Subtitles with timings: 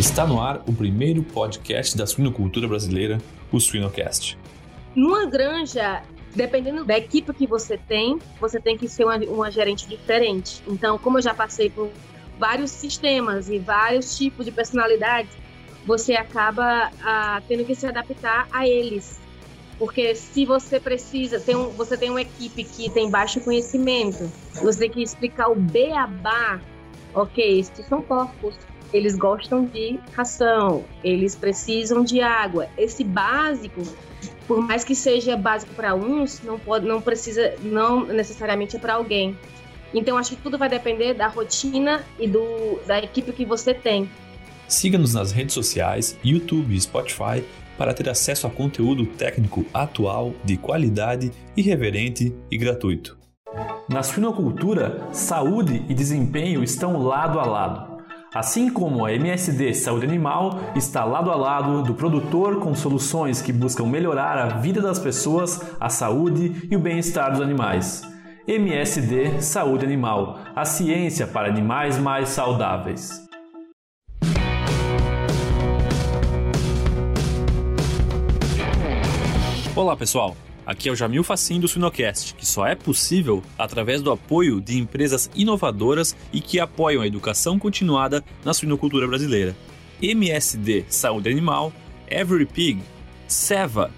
[0.00, 3.18] Está no ar o primeiro podcast da suinocultura brasileira,
[3.52, 4.38] o Suinocast.
[4.96, 6.02] Numa granja,
[6.34, 10.62] dependendo da equipe que você tem, você tem que ser uma, uma gerente diferente.
[10.66, 11.90] Então, como eu já passei por
[12.38, 15.36] vários sistemas e vários tipos de personalidades,
[15.84, 19.20] você acaba ah, tendo que se adaptar a eles.
[19.78, 24.32] Porque se você precisa, tem um, você tem uma equipe que tem baixo conhecimento,
[24.62, 26.58] você tem que explicar o beabá.
[27.12, 28.54] Ok, estes são porcos,
[28.92, 32.68] eles gostam de ração, eles precisam de água.
[32.76, 33.82] Esse básico,
[34.46, 38.94] por mais que seja básico para uns, não pode, não precisa, não necessariamente é para
[38.94, 39.36] alguém.
[39.92, 44.08] Então acho que tudo vai depender da rotina e do, da equipe que você tem.
[44.68, 47.44] Siga-nos nas redes sociais, YouTube e Spotify
[47.76, 53.18] para ter acesso a conteúdo técnico atual, de qualidade, irreverente e gratuito.
[53.88, 57.89] Na suinocultura, saúde e desempenho estão lado a lado.
[58.32, 63.52] Assim como a MSD Saúde Animal está lado a lado do produtor com soluções que
[63.52, 68.08] buscam melhorar a vida das pessoas, a saúde e o bem-estar dos animais.
[68.46, 73.28] MSD Saúde Animal, a ciência para animais mais saudáveis.
[79.74, 80.36] Olá pessoal,
[80.70, 84.78] Aqui é o Jamil Facim do Suinocast, que só é possível através do apoio de
[84.78, 89.56] empresas inovadoras e que apoiam a educação continuada na suinocultura brasileira.
[90.00, 91.72] MSD Saúde Animal,
[92.08, 92.80] Every Pig,
[93.26, 93.90] Seva,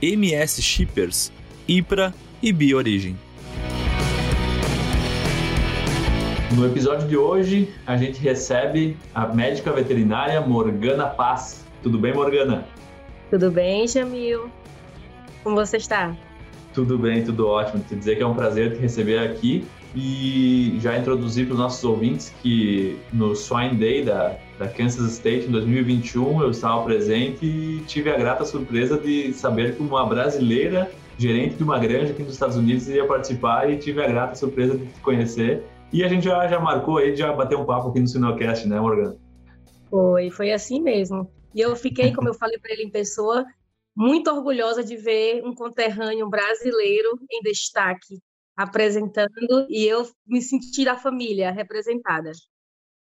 [0.00, 1.32] MS Shippers,
[1.66, 3.18] IPRA e BioOrigem.
[6.54, 11.64] No episódio de hoje, a gente recebe a médica veterinária Morgana Paz.
[11.82, 12.68] Tudo bem, Morgana?
[13.30, 14.48] Tudo bem, Jamil.
[15.42, 16.16] Como você está?
[16.74, 17.82] Tudo bem, tudo ótimo.
[17.82, 21.82] Te dizer que é um prazer te receber aqui e já introduzir para os nossos
[21.82, 27.80] ouvintes que no Swine Day da, da Kansas State em 2021 eu estava presente e
[27.86, 32.34] tive a grata surpresa de saber que uma brasileira gerente de uma granja aqui nos
[32.34, 35.62] Estados Unidos iria participar e tive a grata surpresa de te conhecer.
[35.92, 38.80] E a gente já, já marcou aí, já bateu um papo aqui no Sinocast, né,
[38.80, 39.16] Morgan?
[39.90, 41.28] Foi, foi assim mesmo.
[41.52, 43.44] E eu fiquei, como eu falei para ele em pessoa,
[44.00, 48.18] muito orgulhosa de ver um conterrâneo brasileiro em destaque
[48.56, 52.32] apresentando e eu me senti da família representada.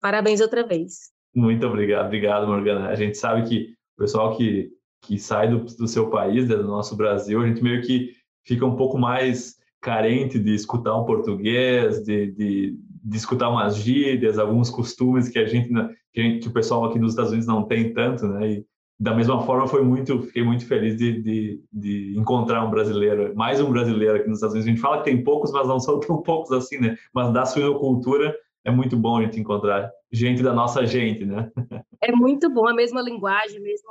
[0.02, 1.12] Parabéns outra vez.
[1.34, 2.90] Muito obrigado, obrigado, Morgana.
[2.90, 4.72] A gente sabe que o pessoal que,
[5.02, 8.12] que sai do, do seu país, né, do nosso Brasil, a gente meio que
[8.46, 14.38] fica um pouco mais carente de escutar um português, de, de, de escutar umas gírias,
[14.38, 15.70] alguns costumes que a gente,
[16.12, 18.52] que, a gente, que o pessoal aqui nos Estados Unidos não tem tanto, né?
[18.52, 18.66] E,
[19.00, 23.62] da mesma forma, foi muito, fiquei muito feliz de, de, de, encontrar um brasileiro, mais
[23.62, 24.68] um brasileiro aqui nos Estados Unidos.
[24.68, 26.98] A gente fala que tem poucos, mas não são tão poucos assim, né?
[27.14, 31.50] Mas da suinocultura é muito bom a gente encontrar gente da nossa gente, né?
[32.02, 33.90] É muito bom, a mesma linguagem, mesmo,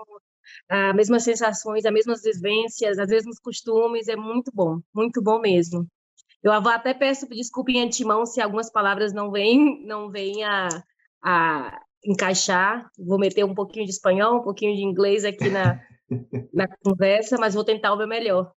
[0.71, 5.87] as mesmas sensações, as mesmas vivências, os mesmos costumes, é muito bom, muito bom mesmo.
[6.43, 10.69] Eu até peço desculpa em antemão se algumas palavras não vêm, não vêm a,
[11.23, 12.91] a encaixar.
[12.99, 15.81] Vou meter um pouquinho de espanhol, um pouquinho de inglês aqui na,
[16.53, 18.53] na conversa, mas vou tentar o meu melhor.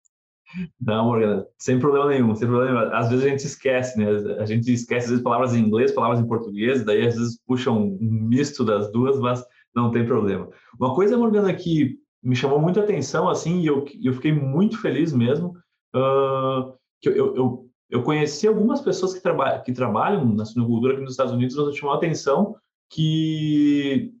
[0.81, 2.95] Não, Morgana, sem problema nenhum, sem problema nenhum.
[2.95, 4.07] Às vezes a gente esquece, né?
[4.39, 7.69] A gente esquece, às vezes, palavras em inglês, palavras em português, daí às vezes puxa
[7.71, 9.45] um misto das duas, mas
[9.75, 10.49] não tem problema.
[10.79, 14.81] Uma coisa, Morgana, que me chamou muito a atenção, assim, e eu, eu fiquei muito
[14.81, 15.55] feliz mesmo,
[15.95, 21.01] uh, que eu, eu, eu conheci algumas pessoas que, traba que trabalham na sinocultura aqui
[21.01, 22.55] nos Estados Unidos, mas chamou a atenção
[22.89, 24.13] que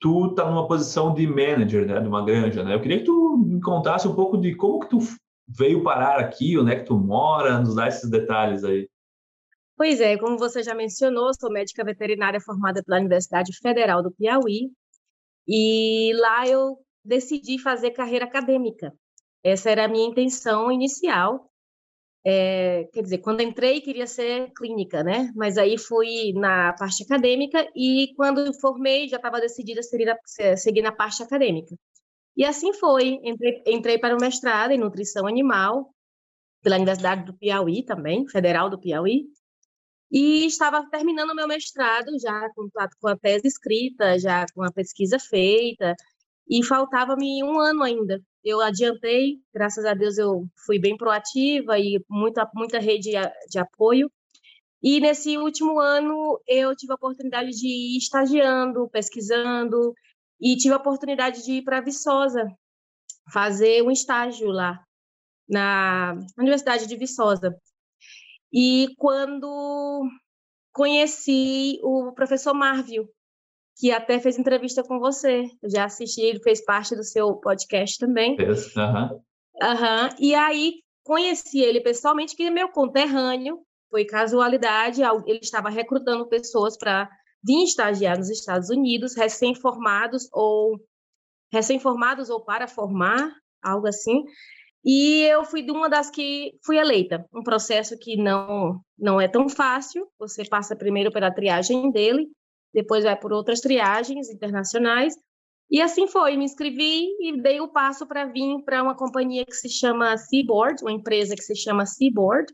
[0.00, 2.74] tu está numa posição de manager, né, de uma granja, né?
[2.74, 4.98] Eu queria que tu me contasse um pouco de como que tu
[5.48, 8.88] veio parar aqui, onde é que tu mora, nos dá esses detalhes aí.
[9.76, 14.70] Pois é, como você já mencionou, sou médica veterinária formada pela Universidade Federal do Piauí
[15.46, 18.92] e lá eu decidi fazer carreira acadêmica.
[19.44, 21.50] Essa era a minha intenção inicial
[22.28, 25.32] é, quer dizer, quando entrei queria ser clínica, né?
[25.36, 30.90] Mas aí fui na parte acadêmica e quando formei já estava decidida a seguir, na
[30.90, 31.76] parte acadêmica.
[32.36, 33.20] E assim foi.
[33.22, 35.94] Entrei, entrei para o mestrado em nutrição animal
[36.62, 39.26] pela Universidade do Piauí também, Federal do Piauí.
[40.10, 42.68] E estava terminando o meu mestrado já com,
[43.00, 45.94] com a tese escrita, já com a pesquisa feita,
[46.48, 52.00] e faltava-me um ano ainda eu adiantei, graças a Deus eu fui bem proativa e
[52.08, 53.10] muita, muita rede
[53.50, 54.08] de apoio.
[54.80, 59.92] E nesse último ano eu tive a oportunidade de ir estagiando, pesquisando,
[60.40, 62.46] e tive a oportunidade de ir para Viçosa,
[63.32, 64.80] fazer um estágio lá,
[65.48, 67.52] na Universidade de Viçosa.
[68.52, 70.08] E quando
[70.72, 73.08] conheci o professor Marvio,
[73.76, 75.44] que até fez entrevista com você.
[75.62, 78.36] Eu já assisti, ele fez parte do seu podcast também.
[78.76, 79.10] Aham.
[79.12, 79.20] Uhum.
[79.62, 80.08] Uhum.
[80.18, 86.76] E aí conheci ele pessoalmente, que é meu conterrâneo, foi casualidade, ele estava recrutando pessoas
[86.76, 87.08] para
[87.44, 90.78] vir estagiar nos Estados Unidos, recém-formados ou
[91.52, 93.30] recém-formados ou para formar,
[93.62, 94.24] algo assim.
[94.84, 97.24] E eu fui de uma das que fui eleita.
[97.32, 100.08] Um processo que não não é tão fácil.
[100.18, 102.28] Você passa primeiro pela triagem dele,
[102.72, 105.14] depois vai por outras triagens internacionais.
[105.70, 109.54] E assim foi, me inscrevi e dei o passo para vir para uma companhia que
[109.54, 112.52] se chama Seaboard, uma empresa que se chama Seaboard.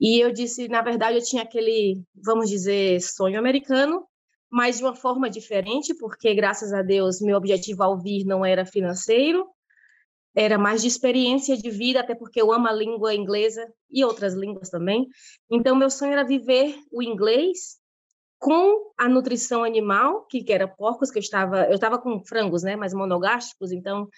[0.00, 4.06] E eu disse, na verdade, eu tinha aquele, vamos dizer, sonho americano,
[4.50, 8.66] mas de uma forma diferente, porque graças a Deus meu objetivo ao vir não era
[8.66, 9.46] financeiro,
[10.34, 14.34] era mais de experiência de vida, até porque eu amo a língua inglesa e outras
[14.34, 15.06] línguas também.
[15.50, 17.78] Então meu sonho era viver o inglês
[18.46, 22.62] com a nutrição animal, que, que era porcos, que eu estava, eu estava com frangos,
[22.62, 24.08] né, mas monogástricos, então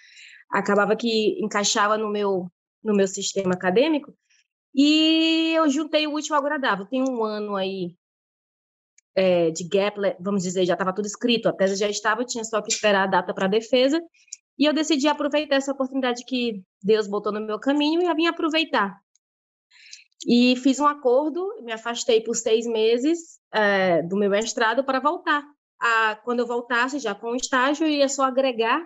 [0.51, 2.47] acabava que encaixava no meu
[2.83, 4.13] no meu sistema acadêmico.
[4.73, 6.85] E eu juntei o último agradável.
[6.85, 7.95] Tem um ano aí
[9.15, 12.61] é, de gap, vamos dizer, já estava tudo escrito, a tese já estava, tinha só
[12.61, 13.99] que esperar a data para a defesa.
[14.59, 18.27] E eu decidi aproveitar essa oportunidade que Deus botou no meu caminho e eu vim
[18.27, 18.95] aproveitar.
[20.27, 25.43] E fiz um acordo, me afastei por seis meses é, do meu mestrado para voltar.
[25.79, 28.85] A, quando eu voltasse, já com o estágio, eu ia só agregar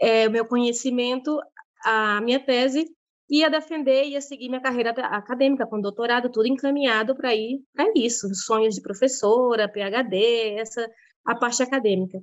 [0.00, 1.40] é, o meu conhecimento
[1.84, 2.86] à minha tese,
[3.28, 8.32] ia defender, ia seguir minha carreira acadêmica, com doutorado, tudo encaminhado para ir para isso,
[8.34, 10.88] sonhos de professora, PhD, essa
[11.24, 12.20] a parte acadêmica.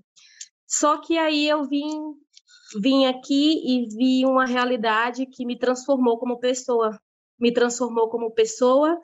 [0.65, 2.15] Só que aí eu vim
[2.81, 6.99] vim aqui e vi uma realidade que me transformou como pessoa,
[7.43, 8.97] me transformou como pessoa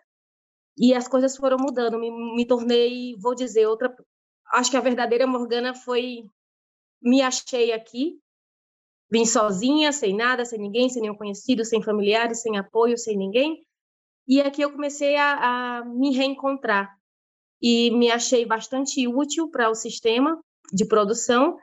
[0.78, 2.00] e as coisas foram mudando.
[2.00, 3.94] Me, me tornei, vou dizer, outra.
[4.54, 6.24] Acho que a verdadeira Morgana foi.
[7.02, 8.18] Me achei aqui,
[9.12, 13.62] vim sozinha, sem nada, sem ninguém, sem nenhum conhecido, sem familiares, sem apoio, sem ninguém.
[14.26, 16.90] E aqui eu comecei a, a me reencontrar
[17.62, 20.40] e me achei bastante útil para o sistema
[20.72, 21.58] de produção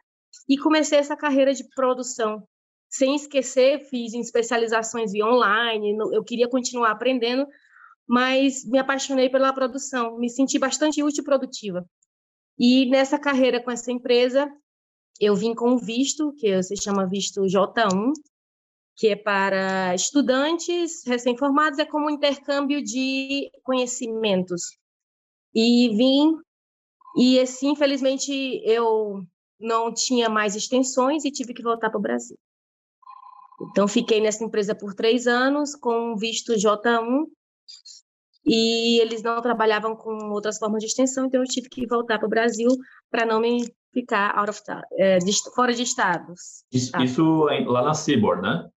[0.46, 2.46] e comecei essa carreira de produção
[2.88, 7.46] sem esquecer, fiz especializações via online, eu queria continuar aprendendo,
[8.08, 11.84] mas me apaixonei pela produção, me senti bastante útil e produtiva.
[12.58, 14.50] E nessa carreira com essa empresa,
[15.20, 18.12] eu vim com um visto, que se chama visto J1,
[18.96, 24.78] que é para estudantes recém-formados, é como um intercâmbio de conhecimentos.
[25.54, 26.36] E vim,
[27.18, 28.32] e assim, infelizmente,
[28.64, 29.22] eu
[29.60, 32.38] não tinha mais extensões e tive que voltar para o Brasil.
[33.60, 37.24] Então, fiquei nessa empresa por três anos, com visto J1,
[38.46, 42.26] e eles não trabalhavam com outras formas de extensão, então eu tive que voltar para
[42.26, 42.68] o Brasil
[43.10, 44.60] para não me ficar out of,
[44.92, 46.64] é, de, fora de estados.
[46.72, 47.02] Isso, tá?
[47.02, 48.68] isso, lá na Seaboard, né?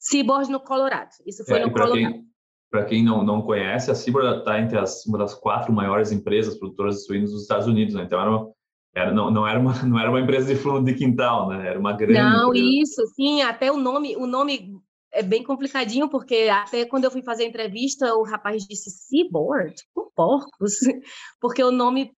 [0.00, 1.10] Seaboard, no Colorado.
[1.26, 2.24] Isso foi é, no Colorado.
[2.70, 6.56] Para quem não, não conhece, a Seaboard está entre as, uma das quatro maiores empresas
[6.58, 8.04] produtoras de suínos dos Estados Unidos, né?
[8.04, 8.50] Então, era uma,
[8.94, 11.68] era, não, não, era uma, não era uma empresa de fundo de quintal, né?
[11.68, 12.18] Era uma grande.
[12.18, 12.82] Não, empresa.
[12.82, 13.42] isso, sim.
[13.42, 14.72] Até o nome, o nome
[15.12, 19.74] é bem complicadinho, porque até quando eu fui fazer a entrevista, o rapaz disse Seaboard,
[19.94, 20.74] com porcos,
[21.40, 22.12] porque o nome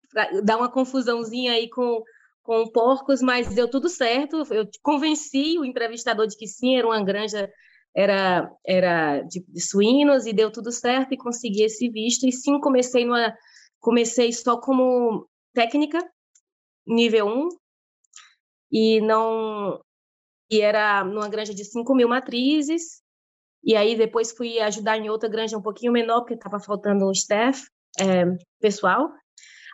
[0.44, 2.02] dá uma confusãozinha aí com,
[2.42, 4.44] com porcos, mas deu tudo certo.
[4.52, 7.50] Eu convenci o entrevistador de que sim, era uma granja
[7.96, 12.60] era era de, de suínos e deu tudo certo e consegui esse visto e sim
[12.60, 13.34] comecei numa
[13.80, 16.00] comecei só como técnica
[16.88, 17.50] nível 1
[18.72, 19.80] e não
[20.52, 23.02] e era numa granja de 5 mil matrizes
[23.64, 27.12] e aí depois fui ajudar em outra granja um pouquinho menor porque estava faltando um
[27.12, 27.68] staff
[28.00, 28.26] é,
[28.60, 29.10] pessoal.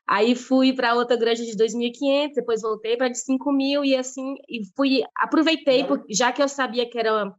[0.07, 4.35] Aí fui para outra granja de 2.500 depois voltei para de 5 mil e assim
[4.47, 7.33] e fui aproveitei porque, já que eu sabia que era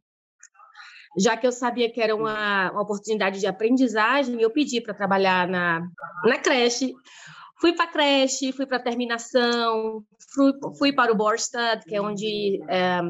[1.19, 5.47] já que eu sabia que era uma, uma oportunidade de aprendizagem eu pedi para trabalhar
[5.49, 5.89] na
[6.25, 6.93] na creche
[7.59, 12.01] Fui para a creche, fui para a terminação, fui, fui, para o Borstad, que é
[12.01, 13.01] onde é,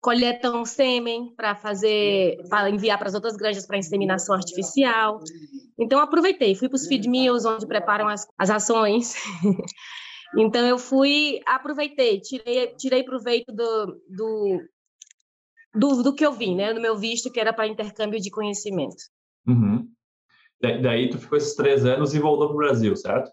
[0.00, 5.20] coletam sêmen para fazer, para enviar para as outras granjas para inseminação artificial.
[5.78, 9.14] Então aproveitei, fui para os feed mills, onde preparam as, as ações.
[10.38, 14.60] então eu fui, aproveitei, tirei, tirei proveito do, do,
[15.74, 19.02] do, do que eu vi, né, do meu visto que era para intercâmbio de conhecimento.
[19.46, 19.86] Uhum.
[20.60, 23.30] daí tu ficou esses três anos e voltou para o Brasil, certo?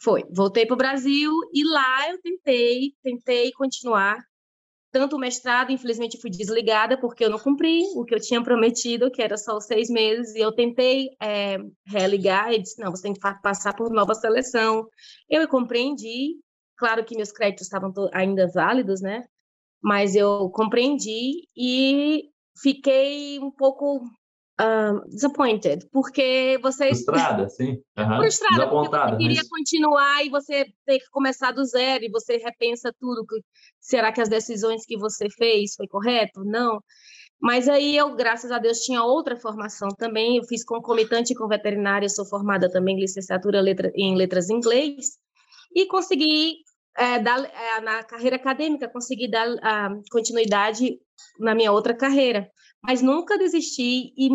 [0.00, 4.18] Foi, voltei para o Brasil e lá eu tentei, tentei continuar
[4.90, 9.10] tanto o mestrado, infelizmente fui desligada porque eu não cumpri o que eu tinha prometido,
[9.10, 13.02] que era só os seis meses, e eu tentei é, religar e disse, não, você
[13.02, 14.86] tem que passar por nova seleção.
[15.28, 16.36] Eu compreendi,
[16.76, 19.24] claro que meus créditos estavam ainda válidos, né?
[19.82, 24.00] Mas eu compreendi e fiquei um pouco
[24.60, 26.88] uh, disappointed, porque você...
[26.88, 27.80] Frustrada, sim.
[27.98, 28.16] Uhum.
[28.18, 29.48] Frustrada, Desapontada, porque você queria mas...
[29.48, 33.24] continuar e você tem que começar do zero e você repensa tudo.
[33.80, 36.44] Será que as decisões que você fez foi correto?
[36.44, 36.80] Não.
[37.40, 40.38] Mas aí eu, graças a Deus, tinha outra formação também.
[40.38, 43.62] Eu fiz concomitante com veterinária, sou formada também em licenciatura
[43.94, 45.18] em letras em inglês
[45.74, 46.56] e consegui
[46.96, 50.98] é, dar é, na carreira acadêmica, consegui dar a continuidade
[51.38, 52.50] na minha outra carreira.
[52.82, 54.30] Mas nunca desisti e,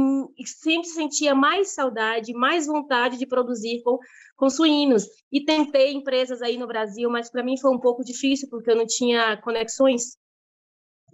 [0.46, 3.98] sempre sentia mais saudade, mais vontade de produzir com,
[4.36, 5.06] com suínos.
[5.32, 8.76] E tentei empresas aí no Brasil, mas para mim foi um pouco difícil porque eu
[8.76, 10.18] não tinha conexões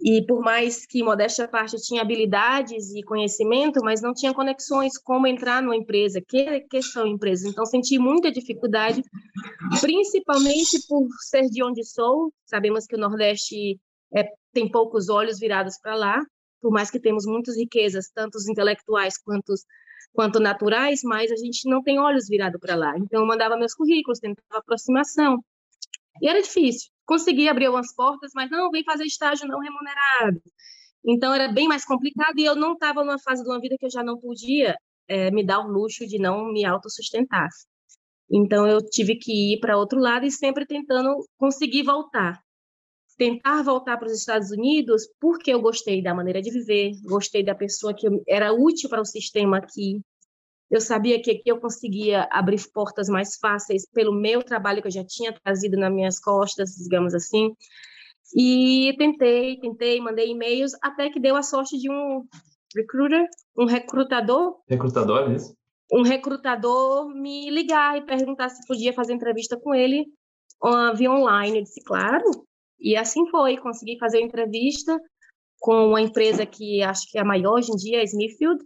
[0.02, 5.26] e por mais que modéstia parte tinha habilidades e conhecimento, mas não tinha conexões como
[5.26, 7.50] entrar numa empresa, que, que são empresas.
[7.50, 9.02] Então senti muita dificuldade,
[9.80, 12.32] principalmente por ser de onde sou.
[12.46, 13.78] Sabemos que o Nordeste
[14.14, 16.22] é, tem poucos olhos virados para lá,
[16.60, 19.54] por mais que temos muitas riquezas, tanto intelectuais quanto
[20.12, 22.98] quanto naturais, mas a gente não tem olhos virados para lá.
[22.98, 25.38] Então eu mandava meus currículos, tentava aproximação.
[26.20, 30.40] E era difícil consegui abrir algumas portas, mas não, vem fazer estágio não remunerado.
[31.04, 33.84] Então era bem mais complicado e eu não estava numa fase de uma vida que
[33.84, 34.76] eu já não podia
[35.08, 37.48] é, me dar o luxo de não me autossustentar.
[38.30, 42.40] Então eu tive que ir para outro lado e sempre tentando conseguir voltar.
[43.20, 47.54] Tentar voltar para os Estados Unidos porque eu gostei da maneira de viver, gostei da
[47.54, 50.00] pessoa que era útil para o sistema aqui,
[50.70, 54.92] eu sabia que aqui eu conseguia abrir portas mais fáceis pelo meu trabalho que eu
[54.92, 57.54] já tinha trazido nas minhas costas, digamos assim.
[58.34, 62.24] E tentei, tentei, mandei e-mails, até que deu a sorte de um
[62.74, 64.60] recruiter, um recrutador.
[64.66, 65.54] Recrutador, é isso?
[65.92, 70.06] Um recrutador me ligar e perguntar se podia fazer entrevista com ele
[70.96, 71.58] via online.
[71.58, 72.48] Eu disse, claro.
[72.80, 74.98] E assim foi, consegui fazer a entrevista
[75.58, 78.64] com uma empresa que acho que é a maior hoje em dia, a Smithfield,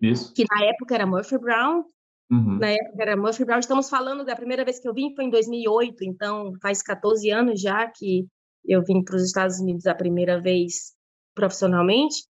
[0.00, 0.32] isso.
[0.32, 1.84] Que na época era Murphy Brown.
[2.30, 2.58] Uhum.
[2.58, 3.58] Na época era Murphy Brown.
[3.58, 7.60] Estamos falando da primeira vez que eu vim foi em 2008, então faz 14 anos
[7.60, 8.26] já que
[8.64, 10.94] eu vim para os Estados Unidos a primeira vez
[11.34, 12.24] profissionalmente.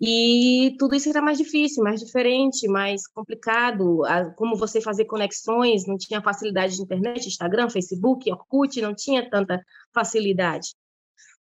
[0.00, 4.02] E tudo isso era mais difícil, mais diferente, mais complicado.
[4.36, 9.58] Como você fazer conexões, não tinha facilidade de internet, Instagram, Facebook, Orkut, não tinha tanta
[9.94, 10.74] facilidade.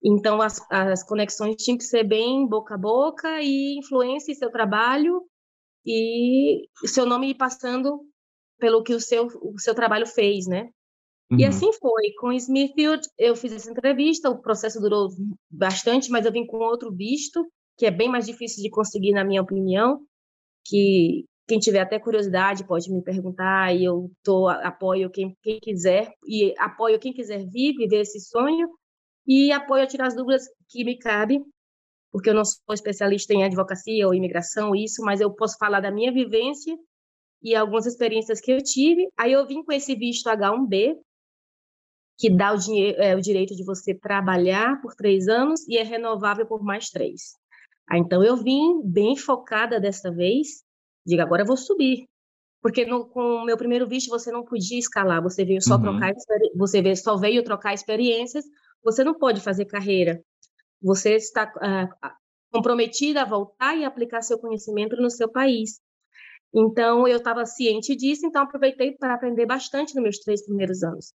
[0.04, 5.24] Então, as, as conexões tinham que ser bem boca a boca e influência seu trabalho
[5.86, 8.06] e seu nome ir passando
[8.60, 10.70] pelo que o seu, o seu trabalho fez, né?
[11.32, 11.40] Uhum.
[11.40, 12.12] E assim foi.
[12.20, 15.10] Com Smithfield, eu fiz essa entrevista, o processo durou
[15.50, 17.50] bastante, mas eu vim com outro visto,
[17.84, 20.00] que é bem mais difícil de conseguir, na minha opinião,
[20.66, 26.10] que quem tiver até curiosidade pode me perguntar e eu tô, apoio quem, quem quiser,
[26.26, 28.70] e apoio quem quiser viver esse sonho,
[29.28, 31.42] e apoio a tirar as dúvidas que me cabe
[32.10, 35.92] porque eu não sou especialista em advocacia ou imigração, isso, mas eu posso falar da
[35.92, 36.74] minha vivência
[37.42, 39.10] e algumas experiências que eu tive.
[39.18, 40.96] Aí eu vim com esse visto H1B,
[42.18, 45.84] que dá o, dinheiro, é, o direito de você trabalhar por três anos e é
[45.84, 47.36] renovável por mais três.
[47.90, 50.64] Aí, então eu vim bem focada dessa vez,
[51.06, 52.08] digo, agora eu vou subir.
[52.62, 55.82] Porque no, com o meu primeiro visto você não podia escalar, você veio só uhum.
[55.82, 56.14] trocar
[56.56, 58.46] você veio, só veio trocar experiências,
[58.82, 60.24] você não pode fazer carreira.
[60.82, 62.10] Você está uh,
[62.52, 65.82] comprometida a voltar e aplicar seu conhecimento no seu país.
[66.54, 71.14] Então, eu estava ciente disso, então aproveitei para aprender bastante nos meus três primeiros anos.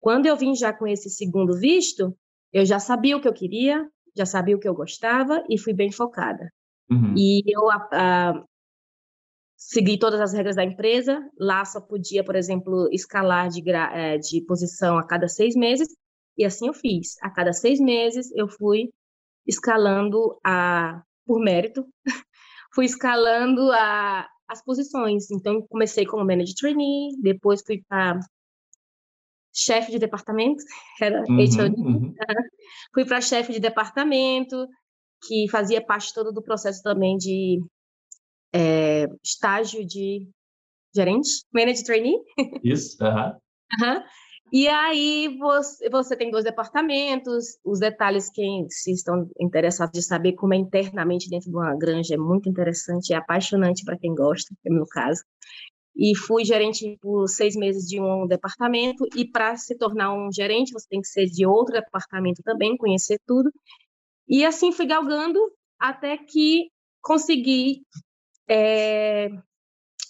[0.00, 2.16] Quando eu vim já com esse segundo visto,
[2.52, 3.84] eu já sabia o que eu queria,
[4.16, 6.50] já sabia o que eu gostava e fui bem focada.
[6.90, 7.14] Uhum.
[7.16, 8.44] E eu uh,
[9.56, 11.20] segui todas as regras da empresa.
[11.38, 15.88] Lá só podia, por exemplo, escalar de, eh, de posição a cada seis meses.
[16.36, 17.16] E assim eu fiz.
[17.22, 18.90] A cada seis meses eu fui
[19.46, 21.84] escalando a por mérito,
[22.72, 25.30] fui escalando a, as posições.
[25.30, 28.20] Então comecei como manager trainee, depois fui para
[29.56, 30.62] chefe de departamento,
[31.00, 32.14] era uhum, HOD, uhum.
[32.92, 34.68] fui para chefe de departamento,
[35.26, 37.60] que fazia parte todo do processo também de
[38.52, 40.28] é, estágio de
[40.94, 42.18] gerente, manager trainee.
[42.62, 43.38] Isso, aham.
[43.80, 44.02] Uhum.
[44.52, 50.34] E aí você, você tem dois departamentos, os detalhes, quem se estão interessados de saber
[50.34, 54.54] como é internamente dentro de uma granja, é muito interessante, é apaixonante para quem gosta,
[54.64, 55.24] no caso.
[55.96, 60.72] E fui gerente por seis meses de um departamento, e para se tornar um gerente,
[60.72, 63.50] você tem que ser de outro departamento também, conhecer tudo.
[64.28, 65.38] E assim fui galgando
[65.78, 67.82] até que consegui
[68.48, 69.28] é,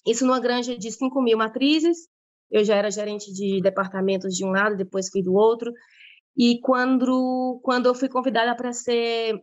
[0.06, 2.08] isso numa granja de 5 mil matrizes,
[2.50, 5.72] eu já era gerente de departamentos de um lado, depois fui do outro.
[6.36, 9.40] E quando, quando eu fui convidada para ser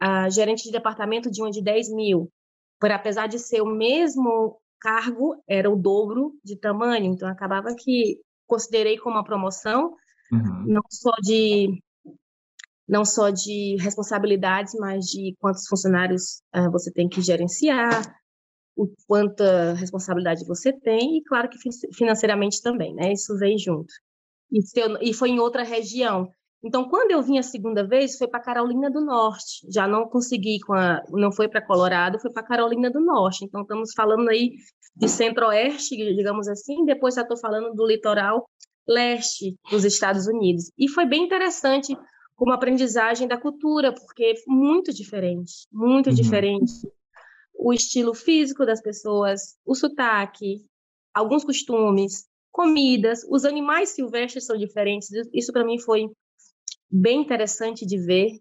[0.00, 2.32] a gerente de departamento de um de 10 mil,
[2.80, 8.20] por apesar de ser o mesmo cargo, era o dobro de tamanho, então acabava que
[8.46, 9.94] considerei como uma promoção,
[10.32, 10.64] uhum.
[10.66, 11.80] não só de
[12.88, 18.02] não só de responsabilidades, mas de quantos funcionários uh, você tem que gerenciar,
[18.76, 21.58] o quanta responsabilidade você tem e claro que
[21.94, 23.12] financeiramente também, né?
[23.12, 23.92] Isso vem junto.
[24.50, 26.32] E, eu, e foi em outra região.
[26.62, 29.66] Então, quando eu vim a segunda vez, foi para Carolina do Norte.
[29.72, 33.44] Já não consegui com a, não foi para Colorado, foi para Carolina do Norte.
[33.44, 34.52] Então, estamos falando aí
[34.94, 36.84] de Centro-Oeste, digamos assim.
[36.84, 38.46] Depois já estou falando do litoral
[38.86, 40.70] leste dos Estados Unidos.
[40.76, 41.96] E foi bem interessante
[42.36, 46.14] como aprendizagem da cultura, porque muito diferente, muito uhum.
[46.14, 46.72] diferente.
[47.54, 50.64] O estilo físico das pessoas, o sotaque,
[51.14, 55.08] alguns costumes, comidas, os animais silvestres são diferentes.
[55.32, 56.08] Isso para mim foi
[56.90, 58.40] bem interessante de ver.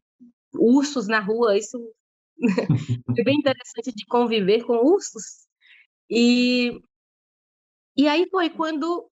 [0.53, 1.77] Ursos na rua, isso
[3.05, 5.47] foi bem interessante de conviver com ursos.
[6.09, 6.81] E,
[7.95, 9.07] e aí foi quando,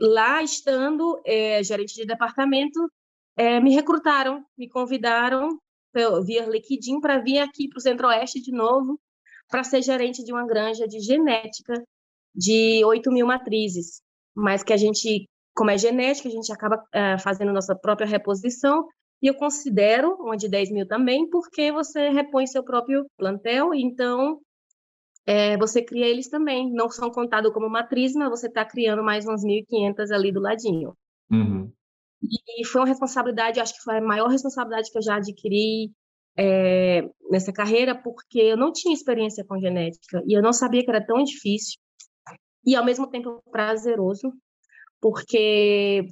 [0.00, 2.90] lá estando é, gerente de departamento,
[3.36, 5.58] é, me recrutaram, me convidaram
[6.24, 8.98] via LinkedIn para vir aqui para o Centro-Oeste de novo,
[9.48, 11.74] para ser gerente de uma granja de genética
[12.34, 14.00] de 8 mil matrizes
[14.34, 18.86] mas que a gente, como é genética, a gente acaba é, fazendo nossa própria reposição,
[19.22, 24.40] e eu considero uma de 10 mil também, porque você repõe seu próprio plantel, então
[25.26, 26.72] é, você cria eles também.
[26.72, 30.94] Não são contados como matriz, mas você está criando mais uns 1.500 ali do ladinho.
[31.30, 31.70] Uhum.
[32.22, 35.92] E, e, foi uma responsabilidade, acho que foi a maior responsabilidade que eu já adquiri
[36.36, 40.90] é, nessa carreira, porque eu não tinha experiência com genética e eu não sabia que
[40.90, 41.78] era tão difícil
[42.64, 44.32] e ao mesmo tempo prazeroso,
[45.00, 46.06] porque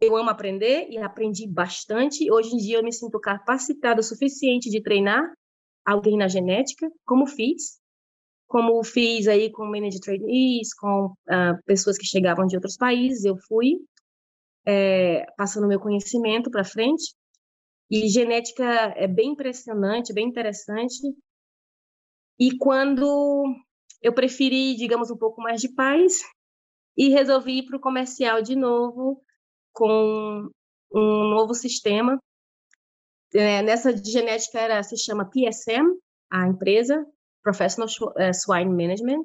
[0.00, 2.30] eu amo aprender e aprendi bastante.
[2.32, 5.22] Hoje em dia eu me sinto capacitada o suficiente de treinar
[5.84, 7.78] alguém na genética, como fiz,
[8.46, 13.36] como fiz aí com manager trainees, com uh, pessoas que chegavam de outros países, eu
[13.46, 13.76] fui
[14.66, 17.14] é, passando meu conhecimento para frente.
[17.90, 18.64] E genética
[18.96, 21.00] é bem impressionante, bem interessante.
[22.38, 23.44] E quando
[24.00, 26.20] eu preferi, digamos, um pouco mais de paz
[26.96, 29.22] e resolvi ir para o comercial de novo
[29.72, 30.50] com
[30.92, 32.18] um novo sistema.
[33.32, 35.86] É, nessa genética era, se chama PSM,
[36.30, 37.06] a empresa,
[37.42, 39.24] Professional é, Swine Management.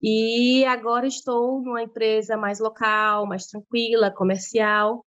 [0.00, 5.04] E agora estou numa empresa mais local, mais tranquila, comercial,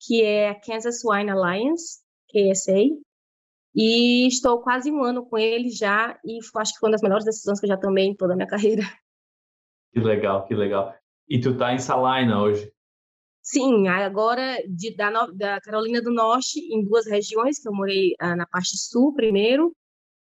[0.00, 2.84] que é a Kansas Swine Alliance, KSA,
[3.74, 7.24] e estou quase um ano com ele já, e acho que foi uma das melhores
[7.24, 8.82] decisões que eu já tomei em toda a minha carreira.
[9.92, 10.94] Que legal, que legal.
[11.28, 12.72] E tu tá em Salina hoje?
[13.42, 18.36] Sim, agora de, da, da, Carolina do Norte, em duas regiões, que eu morei ah,
[18.36, 19.74] na parte sul primeiro,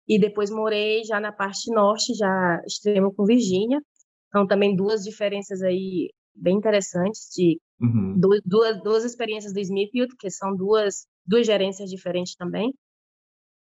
[0.07, 3.81] e depois morei já na parte norte, já extremo com Virgínia.
[4.29, 8.19] Então, também duas diferenças aí bem interessantes, de uhum.
[8.45, 12.75] duas, duas experiências do Smithfield, que são duas, duas gerências diferentes também.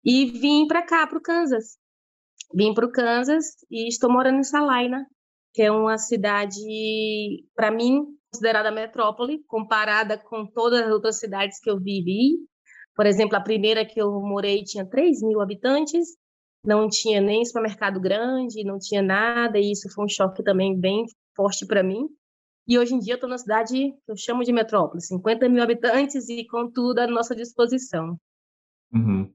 [0.04, 1.76] E vim para cá, para o Kansas.
[2.54, 5.06] Vim para o Kansas e estou morando em Salina,
[5.52, 6.58] que é uma cidade,
[7.54, 12.38] para mim, considerada metrópole, comparada com todas as outras cidades que eu vivi.
[12.94, 16.16] Por exemplo, a primeira que eu morei tinha 3 mil habitantes,
[16.64, 21.04] não tinha nem supermercado grande, não tinha nada, e isso foi um choque também bem
[21.34, 22.08] forte para mim.
[22.66, 25.62] E hoje em dia eu estou na cidade que eu chamo de metrópole, 50 mil
[25.62, 28.18] habitantes e com tudo à nossa disposição.
[28.92, 29.32] Uhum.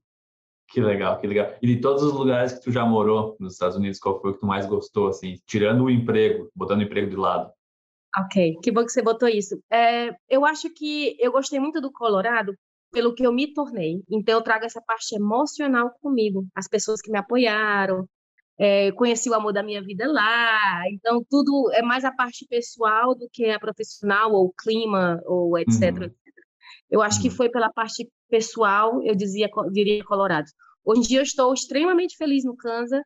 [0.74, 1.54] Que legal, que legal.
[1.62, 4.34] E de todos os lugares que tu já morou nos Estados Unidos, qual foi o
[4.34, 7.52] que tu mais gostou, assim, tirando o emprego, botando o emprego de lado?
[8.26, 9.62] Ok, que bom que você botou isso.
[9.72, 12.56] É, eu acho que eu gostei muito do Colorado
[12.92, 14.02] pelo que eu me tornei.
[14.10, 16.44] Então, eu trago essa parte emocional comigo.
[16.56, 18.08] As pessoas que me apoiaram,
[18.58, 20.90] é, conheci o amor da minha vida lá.
[20.90, 26.02] Então, tudo é mais a parte pessoal do que a profissional, ou clima, ou etc.
[26.02, 26.12] Uhum.
[26.94, 27.36] Eu acho que uhum.
[27.36, 30.46] foi pela parte pessoal, eu dizia, diria Colorado.
[30.86, 33.02] Hoje em dia eu estou extremamente feliz no Kansas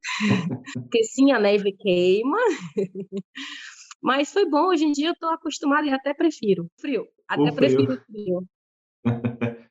[0.72, 2.38] Porque sim, a neve queima.
[4.04, 7.08] Mas foi bom, hoje em dia eu estou acostumada e até prefiro frio.
[7.26, 8.44] Até o prefiro frio.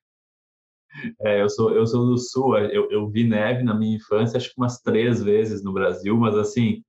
[1.19, 4.50] É, eu sou eu sou do sul, eu, eu vi neve na minha infância acho
[4.50, 6.84] que umas três vezes no Brasil, mas assim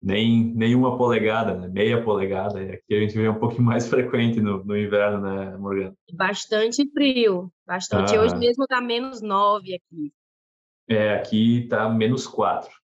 [0.00, 1.66] nem nenhuma polegada, né?
[1.66, 2.62] meia polegada.
[2.62, 5.94] E aqui a gente vê um pouquinho mais frequente no, no inverno, né, Morgana?
[6.12, 8.16] Bastante frio, bastante.
[8.16, 8.22] Ah.
[8.22, 10.12] Hoje mesmo está menos nove aqui.
[10.88, 12.79] É, aqui está menos quatro.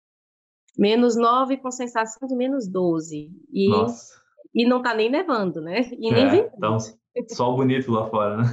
[0.78, 3.30] Menos nove com sensação de menos doze.
[3.52, 4.14] E, Nossa.
[4.54, 5.90] E não está nem nevando, né?
[5.92, 6.78] E nem é, Então,
[7.30, 8.44] sol bonito lá fora, né?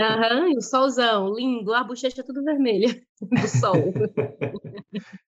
[0.00, 2.88] Aham, e o solzão, lindo, a bochecha tudo vermelha
[3.20, 3.74] do sol.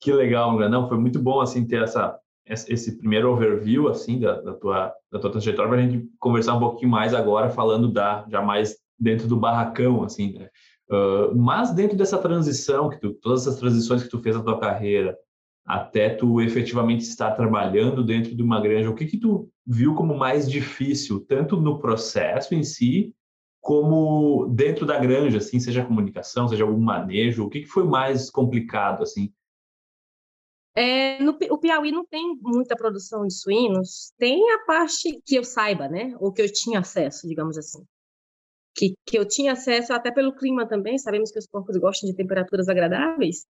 [0.00, 4.52] que legal, Não, foi muito bom assim ter essa esse primeiro overview assim da, da
[4.54, 8.42] tua da tua trajetória para a gente conversar um pouquinho mais agora falando da já
[8.42, 10.48] mais dentro do barracão assim né?
[10.90, 14.58] uh, mas dentro dessa transição que tu, todas essas transições que tu fez na tua
[14.58, 15.16] carreira
[15.64, 20.16] até tu efetivamente estar trabalhando dentro de uma granja o que que tu viu como
[20.16, 23.14] mais difícil tanto no processo em si
[23.62, 28.28] como dentro da granja, assim, seja comunicação, seja algum manejo, o que, que foi mais
[28.28, 29.32] complicado, assim?
[30.74, 35.44] É, no, o Piauí não tem muita produção de suínos, tem a parte que eu
[35.44, 37.86] saiba, né, ou que eu tinha acesso, digamos assim.
[38.74, 42.16] Que, que eu tinha acesso até pelo clima também, sabemos que os porcos gostam de
[42.16, 43.46] temperaturas agradáveis,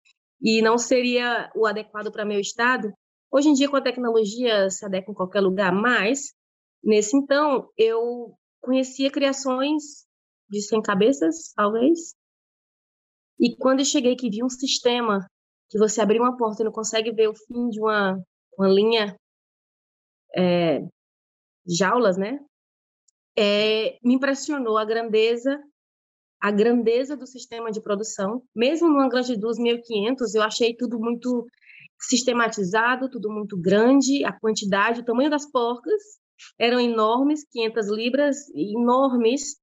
[0.41, 2.93] e não seria o adequado para meu estado.
[3.31, 6.33] Hoje em dia, com a tecnologia, se adequa em qualquer lugar, mas
[6.83, 10.07] nesse então, eu conhecia criações
[10.49, 12.15] de 100 cabeças, talvez.
[13.39, 15.27] E quando eu cheguei que vi um sistema
[15.69, 18.21] que você abrir uma porta e não consegue ver o fim de uma,
[18.57, 19.17] uma linha
[20.37, 20.81] é,
[21.67, 22.39] jaulas, né?
[23.39, 25.61] É, me impressionou a grandeza
[26.41, 28.43] a grandeza do sistema de produção.
[28.55, 31.47] Mesmo numa granja de 2.500, eu achei tudo muito
[31.99, 36.03] sistematizado, tudo muito grande, a quantidade, o tamanho das porcas
[36.59, 39.57] eram enormes, 500 libras, enormes,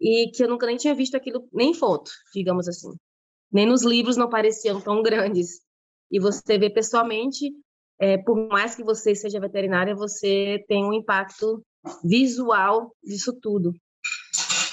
[0.00, 2.90] e que eu nunca nem tinha visto aquilo, nem em foto, digamos assim.
[3.52, 5.60] Nem nos livros não pareciam tão grandes.
[6.10, 7.52] E você vê pessoalmente,
[7.98, 11.62] é, por mais que você seja veterinária, você tem um impacto
[12.04, 13.72] visual disso tudo.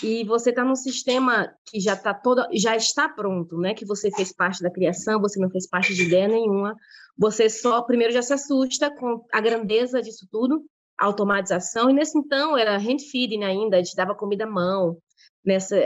[0.02, 3.74] E você está num sistema que já está todo, já está pronto, né?
[3.74, 6.76] Que você fez parte da criação, você não fez parte de ideia nenhuma.
[7.18, 10.64] Você só primeiro já se assusta com a grandeza disso tudo
[11.00, 14.98] automatização, e nesse então era hand feeding ainda, a gente dava comida à mão,
[15.46, 15.78] nessa,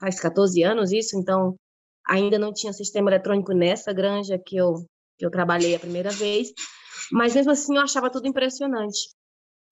[0.00, 1.54] faz 14 anos isso, então
[2.06, 4.84] ainda não tinha sistema eletrônico nessa granja que eu,
[5.16, 6.48] que eu trabalhei a primeira vez,
[7.12, 9.10] mas mesmo assim eu achava tudo impressionante.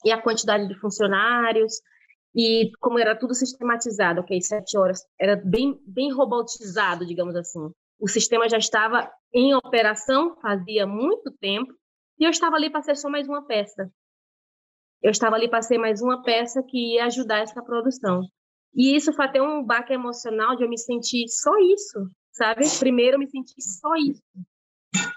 [0.04, 1.80] E a quantidade de funcionários,
[2.36, 7.70] e como era tudo sistematizado, ok, sete horas, era bem, bem robotizado, digamos assim.
[7.98, 11.72] O sistema já estava em operação fazia muito tempo,
[12.18, 13.90] e eu estava ali para ser só mais uma peça
[15.02, 18.22] eu estava ali para ser mais uma peça que ia ajudar essa produção.
[18.74, 22.64] E isso foi até um baque emocional de eu me sentir só isso, sabe?
[22.78, 24.22] Primeiro eu me senti só isso.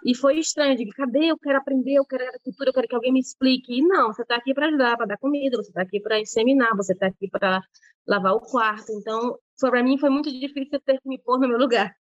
[0.06, 1.26] E foi estranho, de cadê?
[1.32, 3.80] Eu quero aprender, eu quero agricultura, eu quero que alguém me explique.
[3.80, 6.76] E não, você está aqui para ajudar, para dar comida, você está aqui para inseminar,
[6.76, 7.62] você está aqui para
[8.08, 8.92] lavar o quarto.
[8.94, 11.94] Então, para mim foi muito difícil ter que me pôr no meu lugar.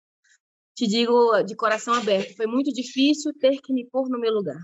[0.75, 4.63] Te digo de coração aberto, foi muito difícil ter que me pôr no meu lugar.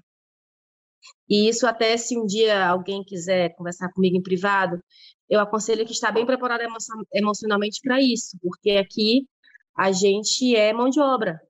[1.29, 4.79] E isso até se um dia alguém quiser conversar comigo em privado,
[5.29, 6.63] eu aconselho que está bem preparado
[7.13, 9.27] emocionalmente para isso, porque aqui
[9.77, 11.41] a gente é mão de obra.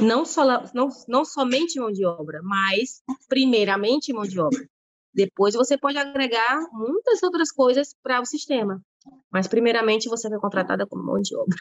[0.00, 4.66] Não, só, não, não somente mão de obra, mas primeiramente mão de obra.
[5.14, 8.80] Depois você pode agregar muitas outras coisas para o sistema,
[9.30, 11.56] mas primeiramente você foi contratada como mão de obra.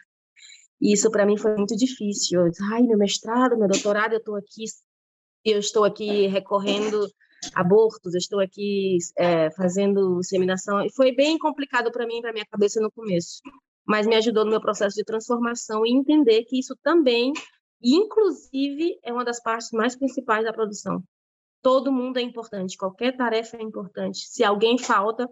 [0.80, 2.48] E isso para mim foi muito difícil.
[2.48, 4.66] Eu, Ai, meu mestrado, meu doutorado, eu estou aqui
[5.44, 7.08] eu estou aqui recorrendo
[7.56, 10.82] abortos, eu estou aqui é, fazendo inseminação.
[10.86, 13.42] E foi bem complicado para mim, para minha cabeça no começo,
[13.86, 17.34] mas me ajudou no meu processo de transformação e entender que isso também,
[17.84, 21.04] inclusive, é uma das partes mais principais da produção.
[21.62, 24.28] Todo mundo é importante, qualquer tarefa é importante.
[24.28, 25.30] Se alguém falta,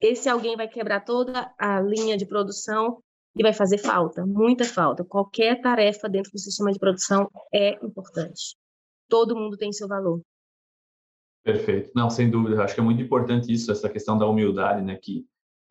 [0.00, 3.02] esse alguém vai quebrar toda a linha de produção
[3.36, 5.04] e vai fazer falta, muita falta.
[5.04, 8.56] Qualquer tarefa dentro do sistema de produção é importante
[9.12, 10.22] todo mundo tem seu valor.
[11.44, 11.90] Perfeito.
[11.94, 12.62] Não, sem dúvida.
[12.64, 14.96] Acho que é muito importante isso, essa questão da humildade, né?
[14.96, 15.26] Que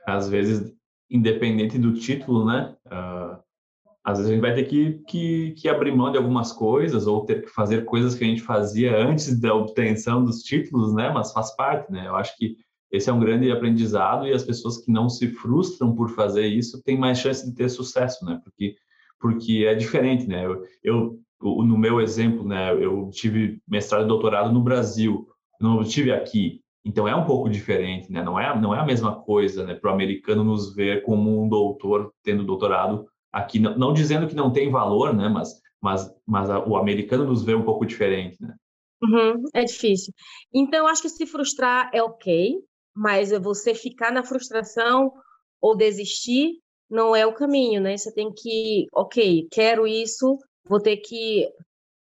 [0.05, 0.71] às vezes,
[1.09, 2.77] independente do título, né?
[2.85, 3.41] Uh,
[4.03, 7.23] às vezes a gente vai ter que, que, que, abrir mão de algumas coisas ou
[7.23, 11.11] ter que fazer coisas que a gente fazia antes da obtenção dos títulos, né?
[11.11, 12.07] Mas faz parte, né?
[12.07, 12.57] Eu acho que
[12.91, 16.81] esse é um grande aprendizado e as pessoas que não se frustram por fazer isso
[16.83, 18.39] têm mais chance de ter sucesso, né?
[18.43, 18.75] Porque
[19.19, 20.45] porque é diferente, né?
[20.47, 22.73] Eu, eu no meu exemplo, né?
[22.73, 25.27] Eu tive mestrado e doutorado no Brasil,
[25.59, 26.59] não tive aqui.
[26.83, 28.23] Então é um pouco diferente, né?
[28.23, 29.75] Não é não é a mesma coisa, né?
[29.75, 34.35] Para o americano nos ver como um doutor tendo doutorado aqui, não, não, dizendo que
[34.35, 35.29] não tem valor, né?
[35.29, 38.55] Mas, mas, mas a, o americano nos vê um pouco diferente, né?
[39.03, 40.13] Uhum, é difícil.
[40.53, 42.55] Então, acho que se frustrar é ok,
[42.95, 45.11] mas você ficar na frustração
[45.59, 47.97] ou desistir não é o caminho, né?
[47.97, 51.49] Você tem que, ok, quero isso, vou ter que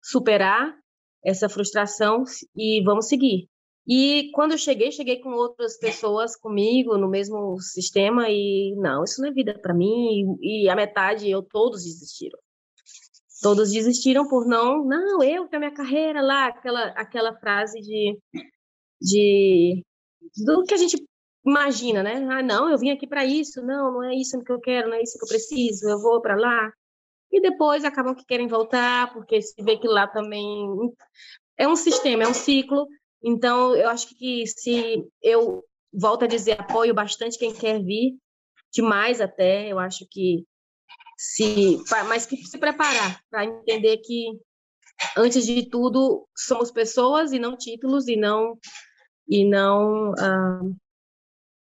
[0.03, 0.77] superar
[1.25, 2.23] essa frustração
[2.55, 3.49] e vamos seguir.
[3.87, 9.21] E quando eu cheguei, cheguei com outras pessoas comigo no mesmo sistema e não, isso
[9.21, 10.39] não é vida para mim.
[10.41, 12.39] E, e, a metade, eu todos desistiram.
[13.43, 18.19] Todos desistiram por não, não, eu tenho minha carreira lá, aquela aquela frase de
[19.01, 19.85] de
[20.47, 20.97] do que a gente
[21.45, 22.27] imagina, né?
[22.31, 24.97] Ah, não, eu vim aqui para isso, não, não é isso que eu quero, não
[24.97, 26.73] é isso que eu preciso, eu vou para lá.
[27.31, 30.67] E depois acabam que querem voltar, porque se vê que lá também
[31.59, 32.87] é um sistema, é um ciclo
[33.25, 38.19] então, eu acho que se eu volto a dizer, apoio bastante quem quer vir,
[38.71, 40.45] demais até, eu acho que
[41.17, 44.27] se, mas que se preparar para entender que
[45.17, 48.59] antes de tudo somos pessoas e não títulos e não
[49.29, 50.77] e não uh,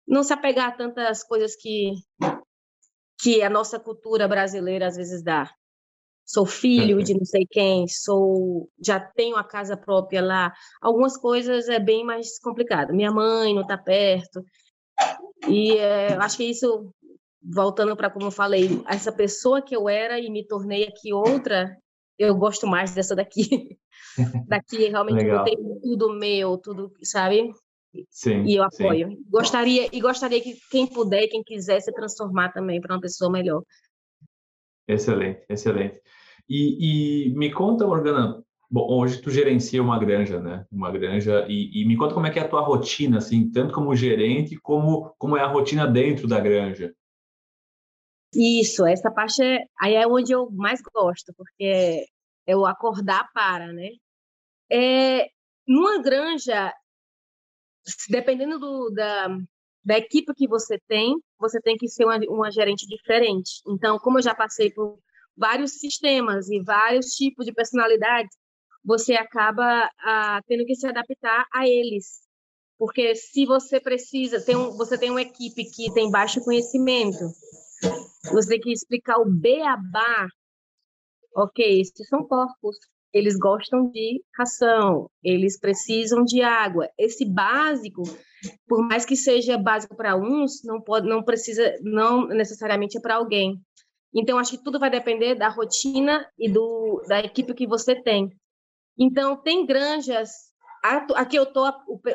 [0.06, 1.92] não se apegar a tantas coisas que
[3.20, 5.50] que a nossa cultura brasileira às vezes dá
[6.28, 10.52] sou filho de não sei quem, sou já tenho a casa própria lá.
[10.78, 12.92] Algumas coisas é bem mais complicado.
[12.92, 14.44] Minha mãe não está perto.
[15.48, 16.92] E é, acho que isso,
[17.42, 21.74] voltando para como eu falei, essa pessoa que eu era e me tornei aqui outra,
[22.18, 23.78] eu gosto mais dessa daqui.
[24.46, 27.50] daqui realmente eu tenho tudo meu, tudo, sabe?
[28.10, 29.08] Sim, e eu apoio.
[29.08, 29.24] Sim.
[29.30, 33.62] Gostaria e gostaria que quem puder, quem quiser se transformar também para uma pessoa melhor.
[34.86, 36.02] Excelente, excelente.
[36.48, 40.66] E, e me conta, Morgana, bom, hoje tu gerencia uma granja, né?
[40.72, 43.74] Uma granja, e, e, me conta como é que é a tua rotina, assim, tanto
[43.74, 46.94] como gerente, como, como é a rotina dentro da granja.
[48.34, 52.06] Isso, essa parte é, aí é onde eu mais gosto, porque
[52.46, 53.90] é o acordar para, né?
[54.70, 55.28] É,
[55.66, 56.72] numa granja,
[58.08, 59.28] dependendo do, da,
[59.84, 63.62] da equipe que você tem, você tem que ser uma, uma gerente diferente.
[63.66, 64.98] Então, como eu já passei por
[65.38, 68.36] vários sistemas e vários tipos de personalidades,
[68.84, 72.26] você acaba ah, tendo que se adaptar a eles.
[72.78, 77.18] Porque se você precisa, tem um, você tem uma equipe que tem baixo conhecimento,
[78.32, 80.28] você tem que explicar o beabá.
[81.34, 82.76] Ok, esses são porcos,
[83.12, 86.88] eles gostam de ração, eles precisam de água.
[86.96, 88.02] Esse básico,
[88.66, 93.16] por mais que seja básico para uns, não pode, não precisa, não necessariamente é para
[93.16, 93.60] alguém.
[94.18, 98.28] Então, acho que tudo vai depender da rotina e do, da equipe que você tem.
[98.98, 100.30] Então, tem granjas.
[101.14, 101.64] Aqui eu tô,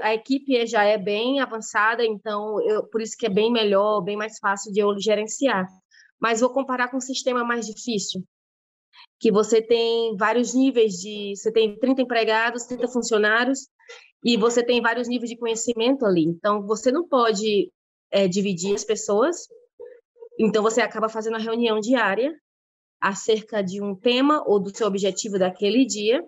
[0.01, 4.17] a equipe já é bem avançada, então eu, por isso que é bem melhor, bem
[4.17, 5.65] mais fácil de eu gerenciar.
[6.19, 8.21] Mas vou comparar com um sistema mais difícil,
[9.17, 13.67] que você tem vários níveis de, você tem 30 empregados, 30 funcionários
[14.23, 16.23] e você tem vários níveis de conhecimento ali.
[16.23, 17.71] Então você não pode
[18.11, 19.47] é, dividir as pessoas
[20.39, 22.33] então, você acaba fazendo a reunião diária
[22.99, 26.23] acerca de um tema ou do seu objetivo daquele dia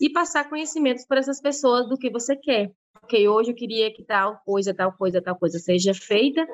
[0.00, 2.70] e passar conhecimentos para essas pessoas do que você quer.
[3.02, 6.46] Ok, hoje eu queria que tal coisa, tal coisa, tal coisa seja feita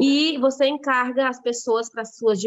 [0.00, 2.40] e você encarga as pessoas para as suas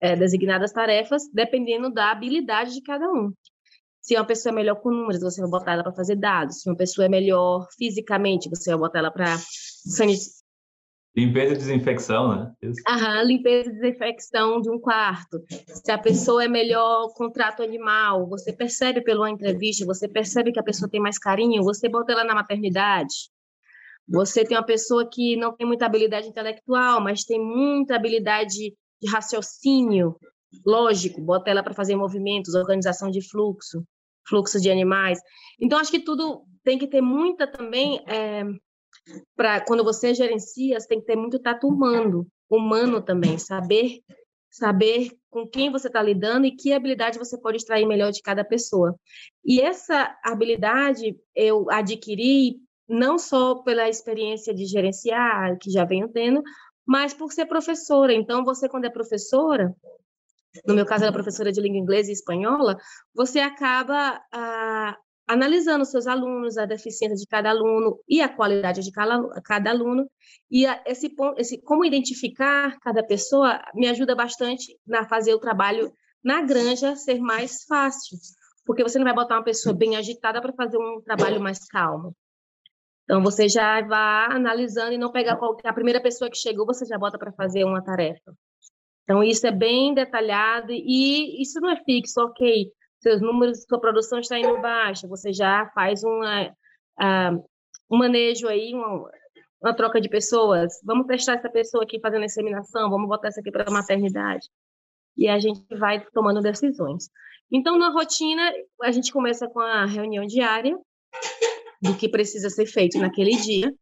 [0.00, 3.32] é, designadas tarefas, dependendo da habilidade de cada um.
[4.00, 6.60] Se uma pessoa é melhor com números, você vai botar ela para fazer dados.
[6.60, 9.36] Se uma pessoa é melhor fisicamente, você vai botar ela para
[11.16, 12.52] Limpeza e desinfecção, né?
[12.62, 12.80] Isso.
[12.88, 15.42] Aham, limpeza e desinfecção de um quarto.
[15.66, 20.60] Se a pessoa é melhor com trato animal, você percebe pela entrevista, você percebe que
[20.60, 23.30] a pessoa tem mais carinho, você bota ela na maternidade.
[24.08, 29.10] Você tem uma pessoa que não tem muita habilidade intelectual, mas tem muita habilidade de
[29.10, 30.16] raciocínio
[30.64, 33.84] lógico, bota ela para fazer movimentos, organização de fluxo,
[34.26, 35.18] fluxo de animais.
[35.60, 38.44] Então, acho que tudo tem que ter muita também é,
[39.36, 44.00] para quando você gerencia, você tem que ter muito tato humano, humano também, saber
[44.50, 48.44] saber com quem você está lidando e que habilidade você pode extrair melhor de cada
[48.44, 48.98] pessoa.
[49.44, 52.56] E essa habilidade eu adquiri
[52.88, 56.42] não só pela experiência de gerenciar, que já venho tendo,
[56.86, 58.14] mas por ser professora.
[58.14, 59.74] Então, você, quando é professora,
[60.66, 62.78] no meu caso era professora de língua inglesa e espanhola,
[63.14, 64.96] você acaba ah,
[65.28, 70.10] analisando seus alunos, a deficiência de cada aluno e a qualidade de cada, aluno.
[70.50, 75.92] E a, esse, esse como identificar cada pessoa me ajuda bastante na fazer o trabalho
[76.24, 78.16] na granja ser mais fácil,
[78.64, 82.16] porque você não vai botar uma pessoa bem agitada para fazer um trabalho mais calmo.
[83.04, 86.84] Então você já vai analisando e não pegar qualquer, a primeira pessoa que chegou, você
[86.86, 88.34] já bota para fazer uma tarefa.
[89.04, 94.18] Então isso é bem detalhado e isso não é fixo, ok seus números, sua produção
[94.18, 97.44] está indo baixa, você já faz uma, uh,
[97.90, 99.10] um manejo aí, uma,
[99.62, 100.72] uma, troca de pessoas.
[100.84, 104.48] Vamos testar essa pessoa aqui fazendo inseminação, vamos botar essa aqui para a maternidade.
[105.16, 107.08] E a gente vai tomando decisões.
[107.50, 110.78] Então, na rotina, a gente começa com a reunião diária
[111.80, 113.72] do que precisa ser feito naquele dia.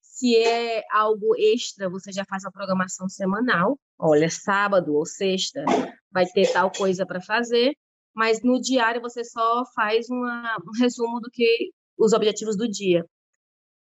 [0.00, 3.78] Se é algo extra, você já faz a programação semanal.
[3.98, 5.64] Olha, sábado ou sexta
[6.10, 7.76] vai ter tal coisa para fazer
[8.16, 13.04] mas no diário você só faz uma, um resumo do que os objetivos do dia.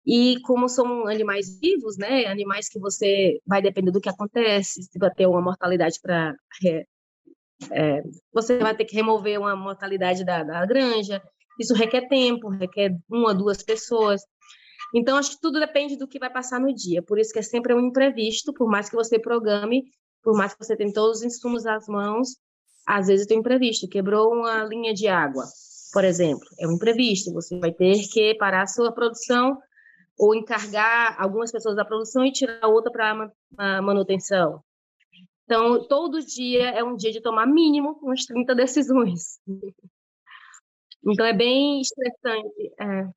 [0.04, 4.98] E como são animais vivos, né, animais que você vai depender do que acontece, se
[4.98, 6.34] vai ter uma mortalidade para
[7.70, 11.22] é, você vai ter que remover uma mortalidade da, da granja.
[11.58, 14.22] Isso requer tempo, requer uma, duas pessoas.
[14.92, 17.02] Então, acho que tudo depende do que vai passar no dia.
[17.02, 19.84] Por isso que é sempre um imprevisto, por mais que você programe,
[20.22, 22.36] por mais que você tenha todos os insumos às mãos,
[22.86, 25.44] às vezes tem imprevisto, quebrou uma linha de água,
[25.92, 29.56] por exemplo, é um imprevisto, você vai ter que parar a sua produção
[30.18, 34.60] ou encargar algumas pessoas da produção e tirar outra para a manutenção.
[35.44, 39.38] Então, todo dia é um dia de tomar mínimo umas 30 decisões.
[41.06, 42.72] Então, é bem estressante.
[42.80, 43.08] É.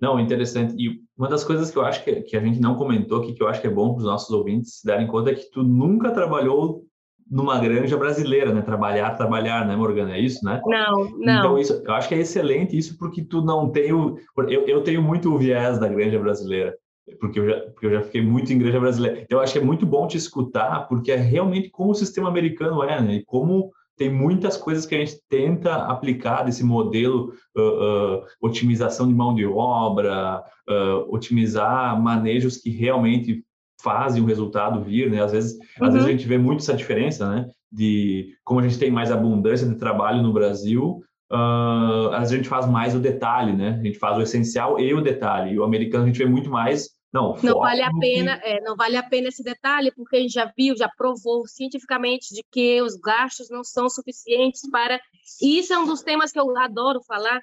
[0.00, 0.74] Não, interessante.
[0.78, 3.42] E uma das coisas que eu acho que, que a gente não comentou aqui, que
[3.42, 5.62] eu acho que é bom para os nossos ouvintes se darem conta, é que tu
[5.62, 6.86] nunca trabalhou
[7.32, 8.60] numa granja brasileira, né?
[8.60, 10.14] Trabalhar, trabalhar, né, Morgana?
[10.14, 10.60] É isso, né?
[10.66, 11.38] Não, não.
[11.38, 14.18] Então, isso, eu acho que é excelente isso porque tu não tem o...
[14.36, 16.76] Eu, eu tenho muito o viés da granja brasileira,
[17.18, 19.22] porque eu, já, porque eu já fiquei muito em granja brasileira.
[19.22, 22.28] Então, eu acho que é muito bom te escutar, porque é realmente como o sistema
[22.28, 23.14] americano é, né?
[23.14, 29.08] E como tem muitas coisas que a gente tenta aplicar desse modelo uh, uh, otimização
[29.08, 33.42] de mão de obra, uh, otimizar manejos que realmente
[33.82, 35.22] fazem o resultado vir, né?
[35.22, 35.86] Às vezes, uhum.
[35.86, 36.18] às vezes a uhum.
[36.18, 37.48] gente vê muito essa diferença, né?
[37.70, 42.36] De como a gente tem mais abundância de trabalho no Brasil, uh, às vezes a
[42.36, 43.78] gente faz mais o detalhe, né?
[43.80, 45.52] A gente faz o essencial e o detalhe.
[45.52, 48.48] E o americano a gente vê muito mais não, não vale a pena, que...
[48.48, 52.34] é, não vale a pena esse detalhe, porque a gente já viu, já provou cientificamente
[52.34, 54.98] de que os gastos não são suficientes para.
[55.42, 57.42] E isso é um dos temas que eu adoro falar,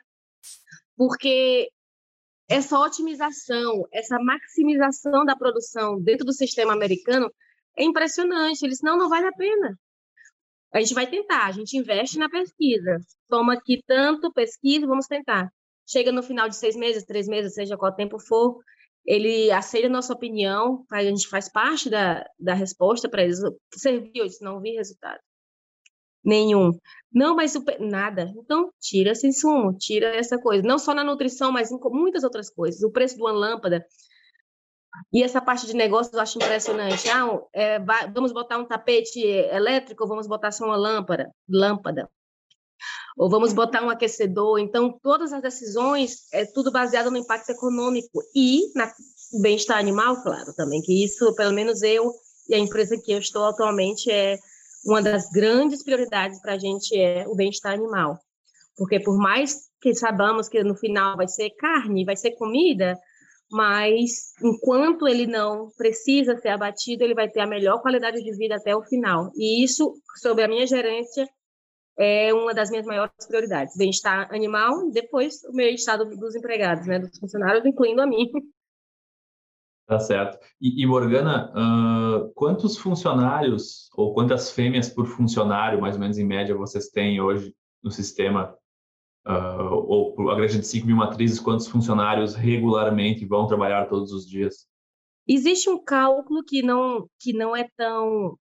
[0.97, 1.69] porque
[2.50, 7.32] essa otimização, essa maximização da produção dentro do sistema americano
[7.78, 8.66] é impressionante.
[8.66, 9.80] Eles não, não vale a pena.
[10.74, 12.98] A gente vai tentar, a gente investe na pesquisa.
[13.28, 15.52] Toma aqui tanto pesquisa, vamos tentar.
[15.88, 18.60] Chega no final de seis meses, três meses, seja qual tempo for,
[19.06, 23.40] ele aceita a nossa opinião, a gente faz parte da, da resposta para eles.
[23.76, 25.20] Serviu, eu não vi resultado
[26.30, 26.72] nenhum.
[27.12, 28.32] Não, mas nada.
[28.38, 30.63] Então, tira esse insumo, tira essa coisa.
[30.63, 32.84] Não só na nutrição, mas em muitas outras coisas.
[32.84, 33.86] O preço de uma lâmpada.
[35.12, 37.10] E essa parte de negócios eu acho impressionante.
[37.10, 37.80] Ah, é,
[38.13, 41.32] vamos botar um tapete elétrico ou vamos botar só uma lâmpada?
[41.50, 42.10] Lâmpada.
[43.18, 44.60] Ou vamos botar um aquecedor.
[44.60, 50.54] Então, todas as decisões é tudo baseado no impacto econômico e no bem-estar animal, claro,
[50.56, 50.82] também.
[50.82, 52.12] Que isso, pelo menos eu
[52.48, 54.38] e a empresa que eu estou atualmente, é
[54.86, 58.18] uma das grandes prioridades para a gente é o bem-estar animal.
[58.78, 62.98] Porque por mais que sabamos que no final vai ser carne, vai ser comida,
[63.52, 68.56] mas enquanto ele não precisa ser abatido, ele vai ter a melhor qualidade de vida
[68.56, 69.32] até o final.
[69.36, 71.28] E isso, sobre a minha gerência,
[71.98, 73.76] é uma das minhas maiores prioridades.
[73.76, 78.30] Bem-estar animal, depois o bem-estar dos empregados, né, dos funcionários, incluindo a mim.
[79.89, 80.38] Tá certo.
[80.62, 86.23] E, e Morgana, uh, quantos funcionários ou quantas fêmeas por funcionário, mais ou menos em
[86.23, 88.55] média, vocês têm hoje no sistema?
[89.26, 94.30] Uh, ou a grande de 5 mil matrizes, quantos funcionários regularmente vão trabalhar todos os
[94.30, 94.68] dias?
[95.28, 98.38] Existe um cálculo que não, que não é tão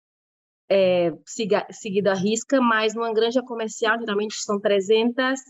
[0.72, 5.42] é, siga, seguido à risca, mas numa granja comercial, geralmente são 300,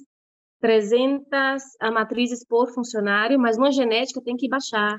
[0.59, 1.61] 300
[1.93, 4.97] matrizes por funcionário, mas numa genética tem que baixar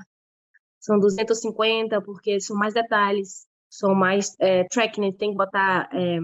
[0.84, 5.88] são 250, porque são mais detalhes, são mais é, tracking, tem que botar.
[5.90, 6.18] É...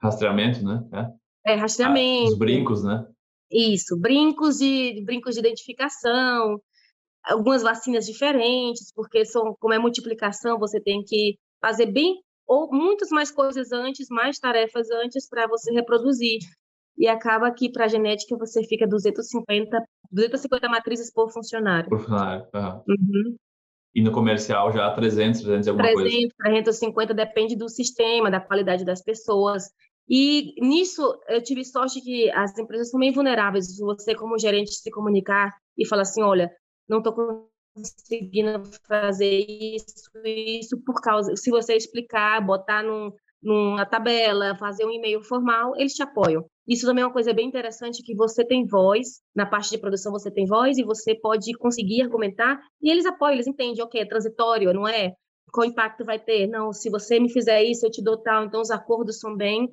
[0.00, 0.82] Rastreamento, né?
[1.44, 2.30] É, é rastreamento.
[2.30, 3.06] Ah, os brincos, né?
[3.50, 6.58] Isso, brincos de, brincos de identificação,
[7.22, 12.14] algumas vacinas diferentes, porque são, como é multiplicação, você tem que fazer bem
[12.46, 16.38] ou muitas mais coisas antes, mais tarefas antes para você reproduzir.
[16.96, 21.88] E acaba que para a genética você fica 250, 250 matrizes por funcionário.
[21.88, 22.46] Por funcionário,
[22.86, 23.36] uhum.
[23.94, 26.26] E no comercial já 300, 300 alguma 300, coisa?
[26.38, 29.64] 300, 350, depende do sistema, da qualidade das pessoas.
[30.08, 33.78] E nisso eu tive sorte que as empresas são meio vulneráveis.
[33.78, 36.50] Você, como gerente, se comunicar e falar assim: olha,
[36.88, 41.36] não estou conseguindo fazer isso, isso por causa.
[41.36, 43.12] Se você explicar, botar num,
[43.42, 46.44] numa tabela, fazer um e-mail formal, eles te apoiam.
[46.66, 50.12] Isso também é uma coisa bem interessante que você tem voz, na parte de produção
[50.12, 54.06] você tem voz e você pode conseguir argumentar e eles apoiam, eles entendem, ok, é
[54.06, 55.12] transitório, não é?
[55.52, 56.46] Qual impacto vai ter?
[56.46, 59.68] Não, se você me fizer isso, eu te dou tal, então os acordos são bem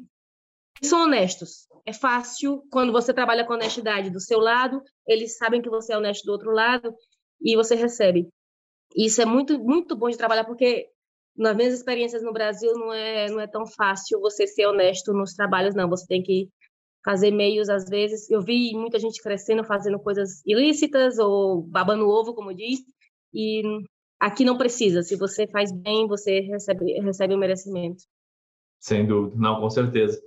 [0.82, 1.68] são honestos.
[1.86, 5.98] É fácil quando você trabalha com honestidade do seu lado, eles sabem que você é
[5.98, 6.94] honesto do outro lado
[7.42, 8.28] e você recebe.
[8.96, 10.90] Isso é muito muito bom de trabalhar porque
[11.36, 15.34] nas minhas experiências no Brasil não é não é tão fácil você ser honesto nos
[15.34, 16.50] trabalhos não, você tem que
[17.04, 18.30] fazer meios às vezes.
[18.30, 22.80] Eu vi muita gente crescendo fazendo coisas ilícitas ou babando ovo, como diz,
[23.34, 23.62] e
[24.20, 25.02] aqui não precisa.
[25.02, 28.04] Se você faz bem, você recebe recebe o merecimento.
[28.80, 30.22] Sem dúvida, não, com certeza.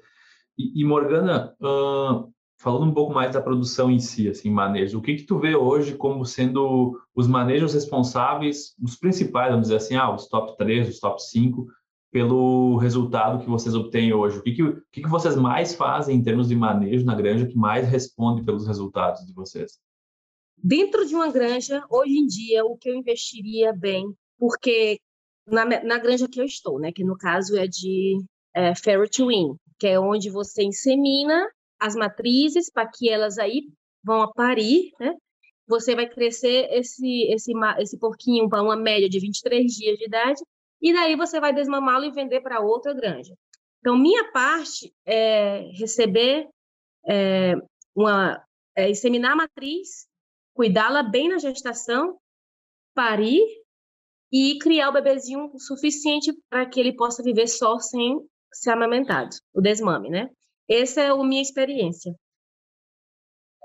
[0.58, 5.02] E, e Morgana, uh, falando um pouco mais da produção em si, assim, manejo, o
[5.02, 9.96] que que tu vê hoje como sendo os manejos responsáveis, os principais, vamos dizer assim,
[9.96, 11.66] ah, os top 3, os top 5,
[12.12, 14.38] pelo resultado que vocês obtêm hoje?
[14.38, 17.46] O que que, o que que vocês mais fazem em termos de manejo na granja
[17.46, 19.80] que mais responde pelos resultados de vocês?
[20.56, 25.00] Dentro de uma granja, hoje em dia, o que eu investiria bem, porque
[25.46, 28.22] na, na granja que eu estou, né, que no caso é de
[28.54, 29.18] é, Ferret
[29.78, 31.48] que é onde você insemina
[31.80, 33.62] as matrizes para que elas aí
[34.04, 35.14] vão parir, né?
[35.66, 40.40] Você vai crescer esse, esse, esse porquinho para uma média de 23 dias de idade,
[40.82, 43.32] e daí você vai desmamá-lo e vender para outra granja.
[43.78, 46.48] Então, minha parte é receber
[47.08, 47.54] é,
[47.94, 48.44] uma.
[48.74, 50.08] É, inseminar a matriz,
[50.54, 52.18] cuidá-la bem na gestação,
[52.94, 53.42] parir
[54.32, 58.18] e criar o bebezinho suficiente para que ele possa viver só sem
[58.50, 60.30] ser amamentado, o desmame, né?
[60.66, 62.14] Essa é a minha experiência.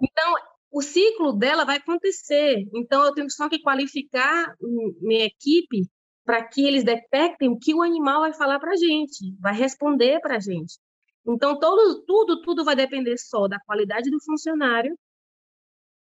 [0.03, 0.34] Então,
[0.70, 2.68] o ciclo dela vai acontecer.
[2.76, 4.53] Então, eu tenho só que qualificar
[5.01, 5.88] minha equipe
[6.28, 10.19] para que eles detectem o que o animal vai falar para a gente, vai responder
[10.19, 10.78] para a gente.
[11.25, 14.93] Então, todo, tudo, tudo vai depender só da qualidade do funcionário,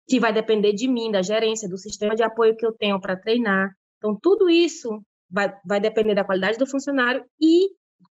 [0.07, 3.19] que vai depender de mim, da gerência, do sistema de apoio que eu tenho para
[3.19, 3.75] treinar.
[3.97, 7.71] Então, tudo isso vai, vai depender da qualidade do funcionário e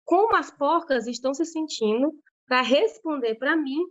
[0.06, 2.14] como as porcas estão se sentindo
[2.48, 3.84] para responder para mim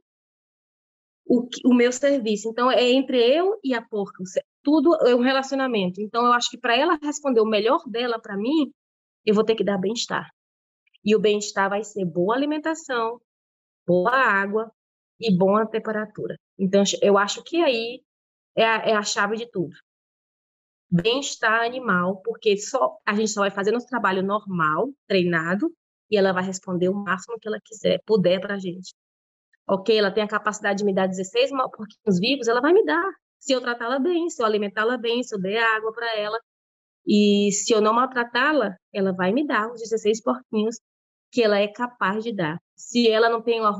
[1.26, 2.48] o, o, meu serviço.
[2.48, 4.22] Então, é entre eu e a porca.
[4.62, 6.00] Tudo é um relacionamento.
[6.00, 8.72] Então, eu acho que para ela responder o melhor dela para mim,
[9.24, 10.28] eu vou ter que dar bem-estar.
[11.04, 13.20] E o bem-estar vai ser boa alimentação,
[13.86, 14.70] boa água
[15.20, 16.36] e boa temperatura.
[16.58, 18.02] Então, eu acho que aí
[18.56, 19.74] é a, é a chave de tudo.
[20.90, 25.70] Bem-estar animal, porque só a gente só vai fazer nosso trabalho normal, treinado,
[26.10, 28.94] e ela vai responder o máximo que ela quiser, puder para a gente.
[29.68, 33.04] Ok, ela tem a capacidade de me dar 16 porquinhos vivos, ela vai me dar.
[33.38, 36.38] Se eu tratá-la bem, se eu alimentá-la bem, se eu der água para ela.
[37.06, 40.76] E se eu não maltratá-la, ela vai me dar os 16 porquinhos
[41.30, 42.58] que ela é capaz de dar.
[42.76, 43.72] Se ela não tem uma,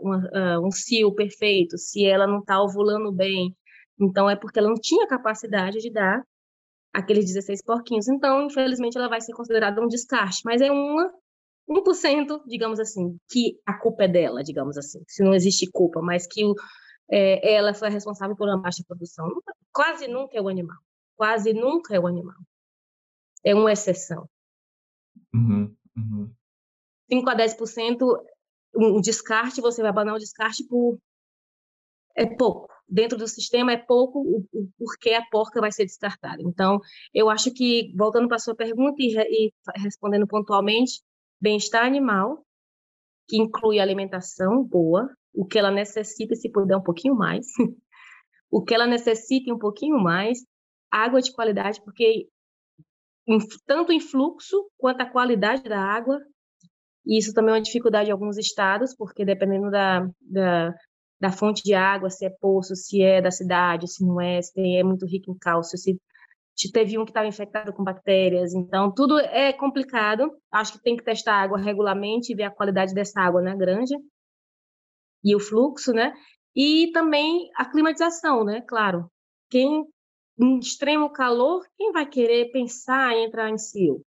[0.00, 3.54] uma, um cio perfeito, se ela não está ovulando bem,
[4.00, 6.22] então é porque ela não tinha capacidade de dar
[6.92, 8.08] aqueles 16 porquinhos.
[8.08, 11.10] Então, infelizmente, ela vai ser considerada um descarte, mas é uma
[11.68, 16.26] 1%, digamos assim, que a culpa é dela, digamos assim, se não existe culpa, mas
[16.26, 16.54] que o,
[17.10, 19.28] é, ela foi responsável por uma baixa produção.
[19.72, 20.78] Quase nunca é o animal.
[21.16, 22.36] Quase nunca é o animal.
[23.44, 24.28] É uma exceção.
[25.34, 26.32] Uhum, uhum.
[27.10, 27.98] 5 a 10%,
[28.76, 30.98] um descarte, você vai abanar o descarte por.
[32.16, 32.68] É pouco.
[32.88, 36.42] Dentro do sistema é pouco o, o porquê a porca vai ser descartada.
[36.42, 36.80] Então,
[37.14, 41.00] eu acho que, voltando para a sua pergunta e, e respondendo pontualmente,
[41.40, 42.44] bem-estar animal,
[43.28, 47.46] que inclui alimentação boa, o que ela necessita, se puder um pouquinho mais,
[48.50, 50.38] o que ela necessita um pouquinho mais,
[50.90, 52.28] água de qualidade, porque
[53.66, 56.20] tanto em fluxo quanto a qualidade da água,
[57.06, 60.74] e isso também é uma dificuldade em alguns estados, porque dependendo da, da,
[61.20, 64.76] da fonte de água, se é poço, se é da cidade, se não é, se
[64.76, 65.98] é muito rico em cálcio, se
[66.72, 70.30] teve um que estava infectado com bactérias, então tudo é complicado.
[70.52, 73.54] Acho que tem que testar a água regularmente e ver a qualidade dessa água na
[73.54, 73.96] granja
[75.24, 76.14] e o fluxo, né?
[76.54, 78.60] E também a climatização, né?
[78.62, 79.10] Claro,
[79.50, 79.86] quem
[80.38, 84.02] em extremo calor, quem vai querer pensar em entrar em cio?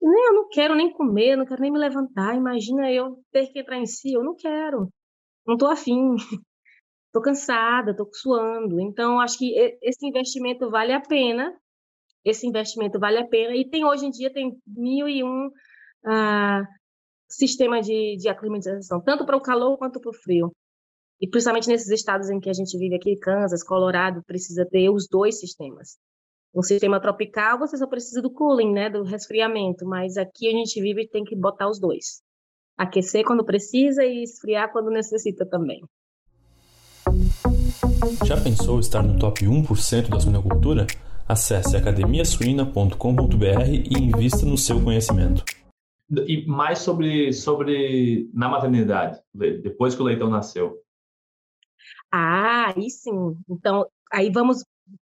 [0.00, 2.34] Nem eu não quero nem comer, não quero nem me levantar.
[2.34, 4.88] Imagina eu ter que entrar em si, eu não quero.
[5.46, 6.16] Não estou afim.
[7.06, 8.80] Estou cansada, estou suando.
[8.80, 9.52] Então, acho que
[9.82, 11.54] esse investimento vale a pena.
[12.24, 13.54] Esse investimento vale a pena.
[13.54, 16.66] E tem hoje em dia tem mil e um uh,
[17.32, 20.52] sistema de, de aclimatização, tanto para o calor quanto para o frio.
[21.20, 25.06] E principalmente nesses estados em que a gente vive aqui, Kansas, Colorado, precisa ter os
[25.08, 25.96] dois sistemas.
[26.54, 30.80] Um sistema tropical, você só precisa do cooling, né, do resfriamento, mas aqui a gente
[30.80, 32.20] vive e tem que botar os dois.
[32.76, 35.80] Aquecer quando precisa e esfriar quando necessita também.
[38.26, 40.86] Já pensou estar no top 1% da suinocultura?
[41.26, 45.44] Acesse academiasuina.com.br e invista no seu conhecimento.
[46.26, 50.78] E mais sobre, sobre na maternidade, depois que o leitão nasceu.
[52.10, 53.36] Ah, aí sim.
[53.48, 54.62] Então, aí vamos.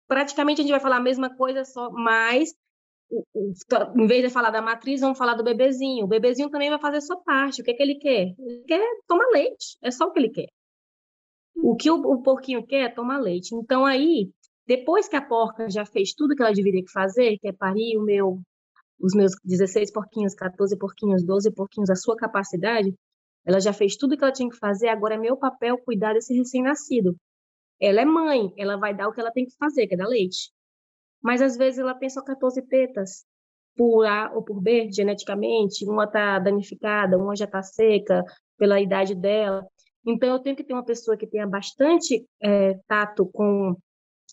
[0.06, 2.54] Praticamente a gente vai falar a mesma coisa, só mais.
[3.10, 6.04] Em vez de falar da matriz, vamos falar do bebezinho.
[6.04, 7.60] O bebezinho também vai fazer sua parte.
[7.60, 8.34] O que, é que ele quer?
[8.38, 9.76] Ele quer tomar leite.
[9.82, 10.48] É só o que ele quer.
[11.56, 13.54] O que o, o porquinho quer é tomar leite.
[13.54, 14.30] Então, aí,
[14.66, 18.02] depois que a porca já fez tudo que ela deveria fazer, que é parir o
[18.02, 18.40] meu
[19.00, 22.94] os meus 16 porquinhos, 14 porquinhos, 12 porquinhos, a sua capacidade,
[23.44, 26.34] ela já fez tudo que ela tinha que fazer, agora é meu papel cuidar desse
[26.34, 27.16] recém-nascido.
[27.80, 30.06] Ela é mãe, ela vai dar o que ela tem que fazer, que é dar
[30.06, 30.50] leite.
[31.22, 33.24] Mas às vezes ela tem só 14 tetas,
[33.76, 38.24] por A ou por B, geneticamente, uma está danificada, uma já está seca
[38.56, 39.66] pela idade dela.
[40.06, 43.76] Então eu tenho que ter uma pessoa que tenha bastante é, tato com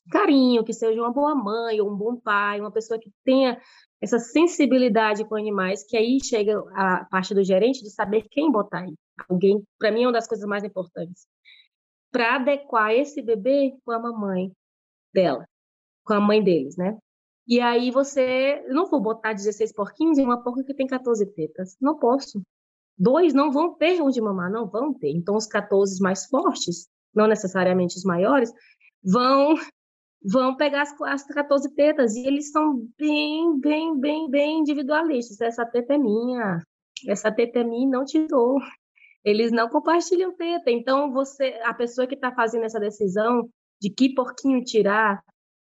[0.10, 3.60] carinho, que seja uma boa mãe ou um bom pai, uma pessoa que tenha
[4.02, 8.80] essa sensibilidade com animais, que aí chega a parte do gerente de saber quem botar
[8.80, 8.96] aí.
[9.30, 11.28] Alguém, para mim, é uma das coisas mais importantes.
[12.12, 14.52] Para adequar esse bebê com a mamãe
[15.14, 15.46] dela,
[16.04, 16.98] com a mãe deles, né?
[17.48, 21.26] E aí você, eu não vou botar 16 porquinhos em uma porca que tem 14
[21.34, 21.76] tetas.
[21.80, 22.42] Não posso.
[22.98, 25.12] Dois não vão ter onde mamar, não vão ter.
[25.12, 28.52] Então, os 14 mais fortes, não necessariamente os maiores,
[29.04, 29.56] vão
[30.24, 35.42] vão pegar as, as 14 tetas e eles são bem, bem, bem, bem individualistas.
[35.42, 36.60] Essa teta é minha,
[37.08, 38.60] essa teta é minha não te dou.
[39.24, 40.72] Eles não compartilham teta.
[40.72, 43.50] Então, você, a pessoa que está fazendo essa decisão
[43.80, 45.24] de que porquinho tirar,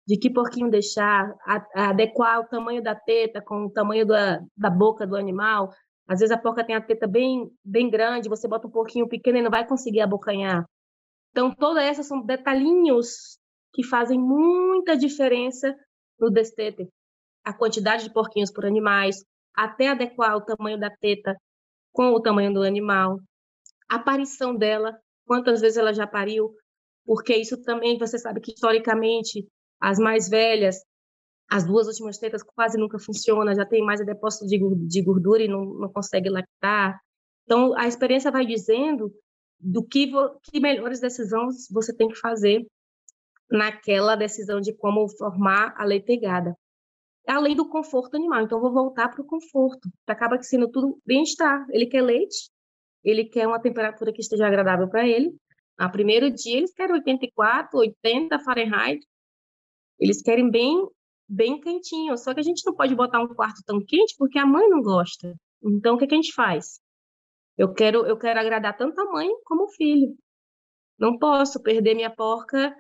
[0.07, 4.41] de que porquinho deixar, a, a adequar o tamanho da teta com o tamanho da,
[4.57, 5.73] da boca do animal.
[6.07, 9.39] Às vezes a porca tem a teta bem, bem grande, você bota um porquinho pequeno
[9.39, 10.65] e não vai conseguir abocanhar.
[11.31, 13.39] Então, todas essas são detalhinhos
[13.75, 15.77] que fazem muita diferença
[16.19, 16.89] no destete.
[17.45, 21.37] A quantidade de porquinhos por animais, até adequar o tamanho da teta
[21.93, 23.21] com o tamanho do animal,
[23.89, 26.55] a aparição dela, quantas vezes ela já pariu,
[27.05, 29.47] porque isso também você sabe que historicamente
[29.81, 30.81] as mais velhas,
[31.51, 35.65] as duas últimas tetas quase nunca funcionam, já tem mais depósito de gordura e não,
[35.65, 36.99] não consegue lactar.
[37.45, 39.13] Então a experiência vai dizendo
[39.61, 40.11] do que,
[40.43, 42.67] que melhores decisões você tem que fazer
[43.57, 46.57] naquela decisão de como formar a leitegada.
[47.27, 48.43] Além do conforto animal.
[48.43, 49.89] Então, vou voltar para o conforto.
[50.07, 51.65] Acaba sendo tudo bem-estar.
[51.71, 52.51] Ele quer leite,
[53.03, 55.35] ele quer uma temperatura que esteja agradável para ele.
[55.79, 59.07] No primeiro dia, eles querem 84, 80 Fahrenheit.
[59.99, 60.87] Eles querem bem,
[61.29, 62.19] bem quentinho.
[62.19, 64.83] Só que a gente não pode botar um quarto tão quente porque a mãe não
[64.83, 65.35] gosta.
[65.63, 66.81] Então, o que, que a gente faz?
[67.57, 70.15] Eu quero, eu quero agradar tanto a mãe como o filho.
[70.99, 72.75] Não posso perder minha porca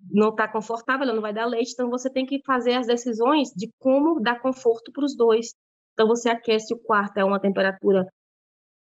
[0.00, 3.50] não está confortável, ela não vai dar leite, então você tem que fazer as decisões
[3.50, 5.54] de como dar conforto para os dois.
[5.92, 8.06] Então você aquece o quarto a uma temperatura,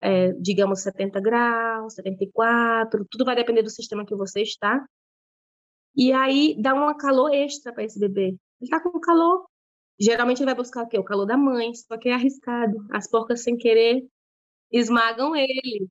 [0.02, 4.84] é, digamos, 70 graus, 74, tudo vai depender do sistema que você está.
[5.96, 8.30] E aí dá um calor extra para esse bebê.
[8.30, 9.46] Ele está com calor.
[10.00, 10.98] Geralmente ele vai buscar o quê?
[10.98, 12.86] O calor da mãe, só que é arriscado.
[12.92, 14.04] As porcas, sem querer,
[14.72, 15.88] esmagam ele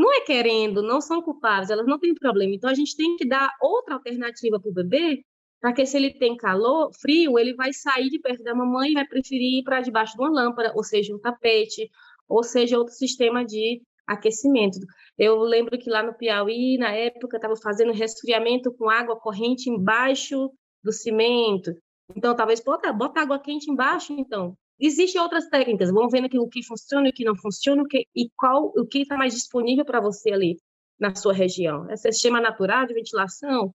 [0.00, 2.54] não é querendo, não são culpadas, elas não têm problema.
[2.54, 5.22] Então a gente tem que dar outra alternativa para o bebê,
[5.60, 8.94] para que se ele tem calor, frio, ele vai sair de perto da mamãe e
[8.94, 11.90] vai preferir ir para debaixo de uma lâmpada, ou seja, um tapete,
[12.26, 14.78] ou seja, outro sistema de aquecimento.
[15.18, 20.50] Eu lembro que lá no Piauí, na época, estava fazendo resfriamento com água corrente embaixo
[20.82, 21.72] do cimento.
[22.16, 24.56] Então, talvez, bota, bota água quente embaixo, então.
[24.80, 28.06] Existem outras técnicas, vão vendo o que funciona e o que não funciona o que,
[28.16, 30.56] e qual o que está mais disponível para você ali
[30.98, 31.88] na sua região.
[31.90, 33.74] É sistema natural de ventilação,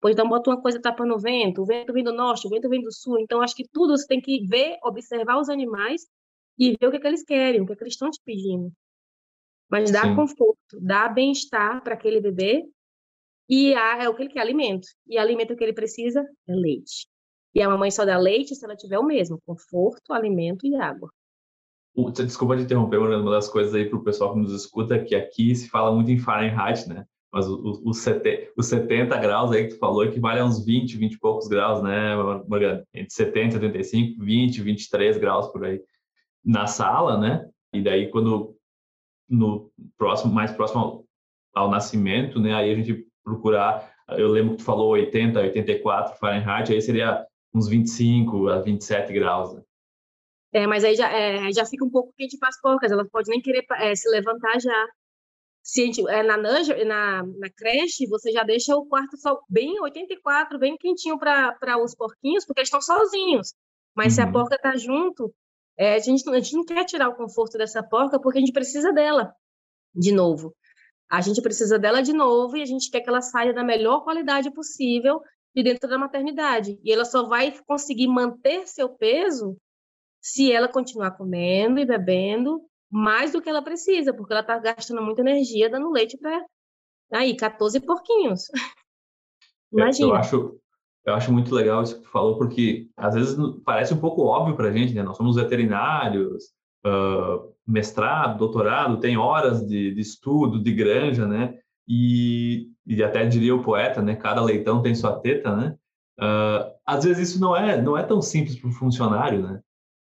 [0.00, 2.68] pois então bota uma coisa tapando o vento, o vento vem do norte, o vento
[2.68, 6.06] vem do sul, então acho que tudo você tem que ver, observar os animais
[6.56, 8.20] e ver o que, é que eles querem, o que, é que eles estão te
[8.24, 8.72] pedindo.
[9.68, 10.14] Mas dá Sim.
[10.14, 12.64] conforto, dá bem-estar para aquele bebê
[13.48, 14.86] e é o que ele quer, alimento.
[15.06, 17.08] E alimento que ele precisa é leite.
[17.56, 21.10] E a mamãe só dá leite se ela tiver o mesmo, conforto, alimento e água.
[22.12, 25.54] Desculpa te interromper, uma das coisas aí para o pessoal que nos escuta, que aqui
[25.54, 27.06] se fala muito em Fahrenheit, né?
[27.32, 30.98] Mas os, os, 70, os 70 graus aí que tu falou equivale a uns 20,
[30.98, 32.14] 20 e poucos graus, né,
[32.46, 32.84] Morgana?
[32.92, 35.80] Entre 70 e 75, 20, 23 graus por aí
[36.44, 37.48] na sala, né?
[37.72, 38.54] E daí quando
[39.26, 41.04] no próximo, mais próximo ao,
[41.54, 42.52] ao nascimento, né?
[42.52, 47.25] Aí a gente procurar, eu lembro que tu falou 80, 84 Fahrenheit, aí seria
[47.56, 49.62] uns 25 a 27 graus, né?
[50.52, 53.32] É, mas aí já, é, já fica um pouco quente para as porcas, elas podem
[53.32, 54.86] nem querer é, se levantar já.
[55.62, 59.80] Se a gente, é, na, na, na creche, você já deixa o quarto só bem
[59.80, 63.52] 84, bem quentinho para os porquinhos, porque eles estão sozinhos.
[63.94, 64.14] Mas uhum.
[64.14, 64.32] se a uhum.
[64.32, 65.34] porca está junto,
[65.76, 68.52] é, a, gente, a gente não quer tirar o conforto dessa porca porque a gente
[68.52, 69.34] precisa dela
[69.94, 70.54] de novo.
[71.08, 74.02] A gente precisa dela de novo e a gente quer que ela saia da melhor
[74.02, 75.20] qualidade possível
[75.56, 76.78] de dentro da maternidade.
[76.84, 79.56] E ela só vai conseguir manter seu peso
[80.20, 85.02] se ela continuar comendo e bebendo mais do que ela precisa, porque ela está gastando
[85.02, 86.44] muita energia dando leite para
[87.12, 88.42] aí 14 porquinhos.
[89.72, 90.08] Imagina.
[90.08, 90.60] Eu acho,
[91.06, 94.56] eu acho muito legal isso que tu falou, porque às vezes parece um pouco óbvio
[94.56, 95.02] para a gente, né?
[95.02, 96.44] Nós somos veterinários,
[96.84, 101.58] uh, mestrado, doutorado, tem horas de, de, estudo, de granja, né?
[101.88, 104.14] E, e até diria o poeta, né?
[104.14, 105.76] Cada leitão tem sua teta, né?
[106.18, 109.60] Uh, às vezes isso não é não é tão simples para o funcionário, né?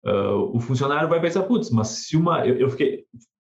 [0.04, 2.46] Uh, o funcionário vai pensar, putz, mas se uma.
[2.46, 3.04] Eu, eu fiquei.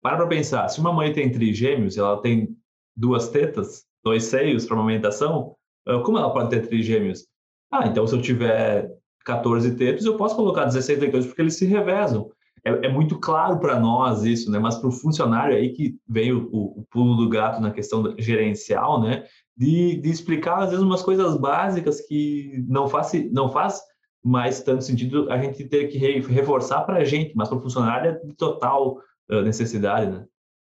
[0.02, 2.58] Para para pensar, se uma mãe tem trigêmeos, ela tem
[2.96, 5.56] duas tetas, dois seios para amamentação,
[5.88, 7.28] uh, como ela pode ter trigêmeos?
[7.72, 8.90] Ah, então se eu tiver
[9.24, 12.32] 14 tetos, eu posso colocar 16 leitores, porque eles se revezam.
[12.64, 14.60] É, é muito claro para nós isso, né?
[14.60, 19.02] Mas para o funcionário aí que vem o, o, pulo do gato na questão gerencial,
[19.02, 19.24] né?
[19.58, 23.82] De, de explicar, às vezes, umas coisas básicas que não faz, não faz
[24.24, 28.12] mas tanto sentido a gente ter que reforçar para a gente, mas para o funcionário
[28.12, 28.98] é de total
[29.32, 30.26] uh, necessidade, né?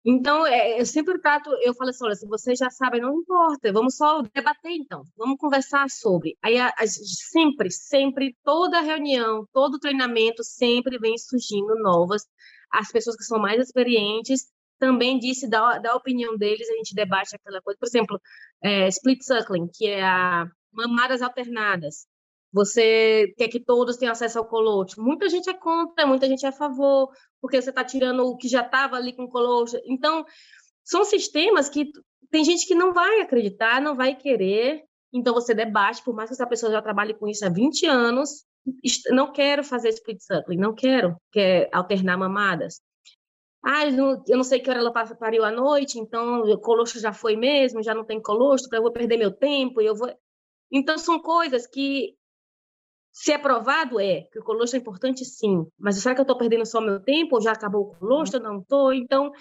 [0.05, 3.73] Então, é, eu sempre trato, eu falo assim, olha, se vocês já sabem, não importa,
[3.73, 6.37] vamos só debater então, vamos conversar sobre.
[6.43, 12.23] Aí, sempre, sempre, toda reunião, todo treinamento, sempre vem surgindo novas.
[12.73, 14.47] As pessoas que são mais experientes
[14.79, 17.79] também disse da, da opinião deles, a gente debate aquela coisa.
[17.79, 18.21] Por exemplo,
[18.63, 22.07] é, split suckling, que é a mamadas alternadas.
[22.53, 24.99] Você quer que todos tenham acesso ao colote.
[24.99, 28.49] Muita gente é contra, muita gente é a favor, porque você está tirando o que
[28.49, 29.81] já estava ali com o colote.
[29.85, 30.25] Então,
[30.83, 31.91] são sistemas que
[32.31, 34.83] tem gente que não vai acreditar, não vai querer.
[35.13, 38.45] Então, você debate, por mais que essa pessoa já trabalhe com isso há 20 anos,
[39.11, 42.81] não quero fazer split suckling, não quero, quer alternar mamadas.
[43.63, 47.37] Ah, eu não sei que hora ela pariu à noite, então o colostro já foi
[47.37, 50.09] mesmo, já não tem colostro, eu vou perder meu tempo, eu vou...
[50.71, 52.15] Então, são coisas que
[53.21, 55.67] se é provado, é, que o colostro é importante, sim.
[55.77, 57.35] Mas será que eu estou perdendo só meu tempo?
[57.35, 58.41] Ou já acabou o colostro?
[58.41, 58.93] Não estou.
[58.93, 59.33] Então,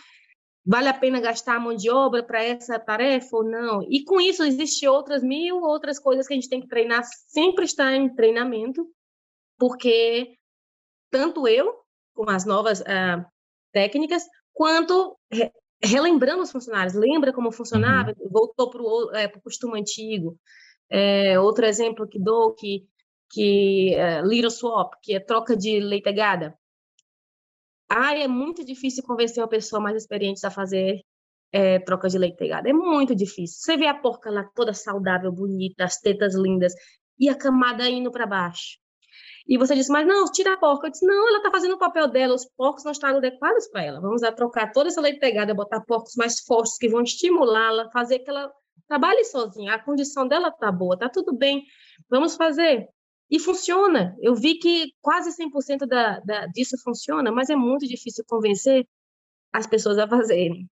[0.65, 3.83] vale a pena gastar a mão de obra para essa tarefa ou não?
[3.87, 7.65] E com isso, existem outras mil outras coisas que a gente tem que treinar, sempre
[7.65, 8.83] está em treinamento,
[9.59, 10.35] porque
[11.11, 11.71] tanto eu,
[12.15, 13.23] com as novas uh,
[13.71, 14.23] técnicas,
[14.53, 15.51] quanto re
[15.83, 18.29] relembrando os funcionários, lembra como funcionava, uhum.
[18.31, 20.35] voltou para o é, costume antigo.
[20.89, 22.87] É, outro exemplo que dou, que
[23.29, 26.57] que é little swap, que é troca de leitegada.
[27.89, 31.01] Ah, é muito difícil convencer uma pessoa mais experiente a fazer
[31.51, 32.69] é, troca de leitegada.
[32.69, 33.59] É muito difícil.
[33.59, 36.73] Você vê a porca lá toda saudável, bonita, as tetas lindas
[37.17, 38.77] e a camada indo para baixo.
[39.47, 40.87] E você disse, mas não, tira a porca.
[40.87, 43.83] Eu disse, não, ela está fazendo o papel dela, os porcos não estão adequados para
[43.83, 44.01] ela.
[44.01, 48.29] Vamos trocar toda essa leite pegada, botar porcos mais fortes que vão estimulá-la, fazer que
[48.29, 48.51] ela
[48.89, 49.73] trabalhe sozinha.
[49.73, 51.63] A condição dela está boa, está tudo bem.
[52.09, 52.89] Vamos fazer.
[53.29, 54.15] E funciona.
[54.21, 58.87] Eu vi que quase 100% da, da, disso funciona, mas é muito difícil convencer
[59.51, 60.69] as pessoas a fazerem.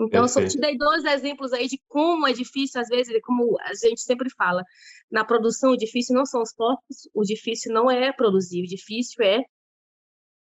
[0.00, 3.58] Então, eu só te dei dois exemplos aí de como é difícil, às vezes, como
[3.60, 4.62] a gente sempre fala,
[5.10, 9.24] na produção o difícil não são os corpos, o difícil não é produzir, o difícil
[9.24, 9.44] é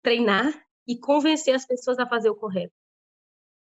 [0.02, 0.54] treinar
[0.86, 2.72] e convencer as pessoas a fazer o correto.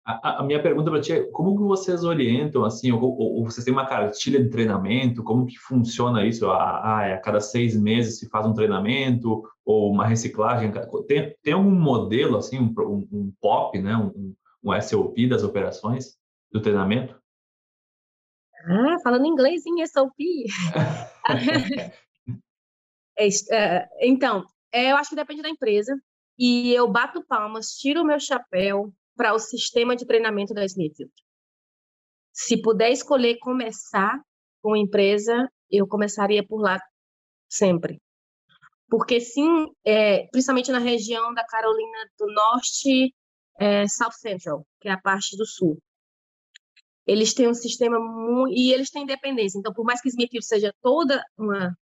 [0.04, 3.44] A, a, minha pergunta para ti é como que vocês orientam, assim, ou, ou, ou,
[3.44, 6.50] vocês têm uma cartilha de treinamento, como que funciona isso?
[6.50, 10.70] Ah, a cada seis meses se faz um treinamento ou uma reciclagem?
[11.06, 13.96] Tem, tem algum modelo, assim, um, um, um POP, né?
[13.96, 16.18] Um, um SOP das operações,
[16.52, 17.18] do treinamento?
[18.66, 20.14] Ah, falando inglês em SOP.
[23.16, 25.96] É, é, então, é, eu acho que depende da empresa.
[26.36, 31.12] E eu bato palmas, tiro o meu chapéu para o sistema de treinamento da Smithfield.
[32.32, 34.20] Se puder escolher começar
[34.62, 36.78] com empresa, eu começaria por lá
[37.48, 38.00] sempre.
[38.88, 43.14] porque sim, é, principalmente na região da Carolina do Norte,
[43.58, 45.78] é, South Central, que é a parte do sul.
[47.06, 49.58] Eles têm um sistema muito, e eles têm independência.
[49.58, 51.74] Então, por mais que Smithfield seja toda uma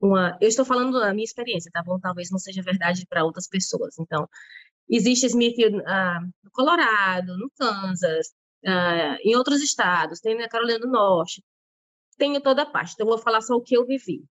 [0.00, 1.98] uma, eu estou falando da minha experiência, tá bom?
[2.00, 3.98] Talvez não seja verdade para outras pessoas.
[4.00, 4.28] Então,
[4.88, 8.32] existe Smithfield ah, no Colorado, no Kansas,
[8.66, 11.42] ah, em outros estados, tem na Carolina do Norte,
[12.20, 12.92] em toda parte.
[12.94, 14.24] Então, eu vou falar só o que eu vivi.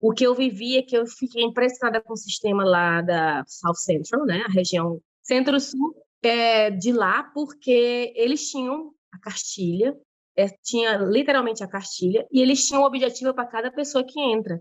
[0.00, 3.76] O que eu vivi é que eu fiquei impressionada com o sistema lá da South
[3.76, 4.42] Central, né?
[4.46, 9.96] A região centro-sul é, de lá, porque eles tinham a cartilha,
[10.36, 14.60] é, tinha literalmente a cartilha, e eles tinham um objetivo para cada pessoa que entra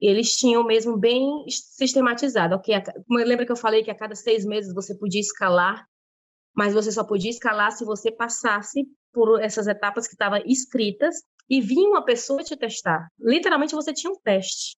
[0.00, 2.54] eles tinham mesmo bem sistematizado.
[2.54, 2.74] Ok,
[3.08, 5.86] lembra que eu falei que a cada seis meses você podia escalar,
[6.54, 11.16] mas você só podia escalar se você passasse por essas etapas que estavam escritas
[11.48, 13.08] e vinha uma pessoa te testar.
[13.18, 14.76] Literalmente você tinha um teste.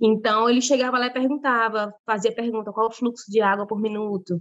[0.00, 4.40] Então ele chegava lá e perguntava, fazia pergunta qual o fluxo de água por minuto,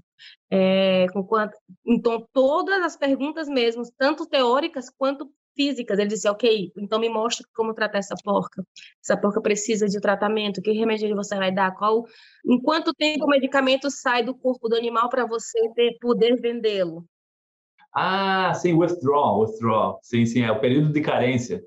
[0.51, 1.57] é, com quanto.
[1.85, 5.97] Então todas as perguntas mesmo, tanto teóricas quanto físicas.
[5.97, 8.63] Ele disse, ok, então me mostra como tratar essa porca.
[9.03, 12.05] Essa porca precisa de tratamento, que remédio você vai dar, qual,
[12.45, 17.03] em quanto tempo o medicamento sai do corpo do animal para você ter, poder vendê-lo.
[17.93, 19.99] Ah, sim, withdrawal, withdrawal.
[20.03, 21.63] Sim, sim, é o período de carência.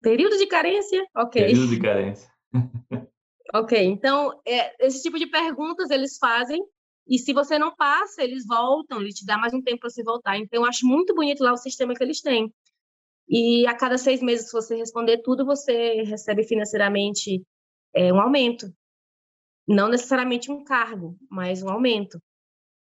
[0.00, 1.06] Período de carência?
[1.14, 1.42] Ok.
[1.42, 2.30] Período de carência.
[3.54, 6.64] ok, então, é, esse tipo de perguntas eles fazem
[7.08, 10.02] e se você não passa, eles voltam, ele te dá mais um tempo para você
[10.02, 10.36] voltar.
[10.38, 12.52] Então, eu acho muito bonito lá o sistema que eles têm.
[13.28, 17.44] E a cada seis meses, se você responder tudo, você recebe financeiramente
[17.94, 18.72] é, um aumento.
[19.66, 22.20] Não necessariamente um cargo, mas um aumento.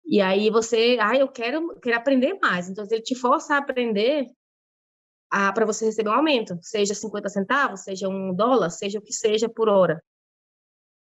[0.06, 2.70] E aí você, ah, eu quero, quero aprender mais.
[2.70, 4.28] Então, ele te força a aprender
[5.30, 9.50] para você receber um aumento, seja 50 centavos, seja um dólar, seja o que seja
[9.50, 10.02] por hora.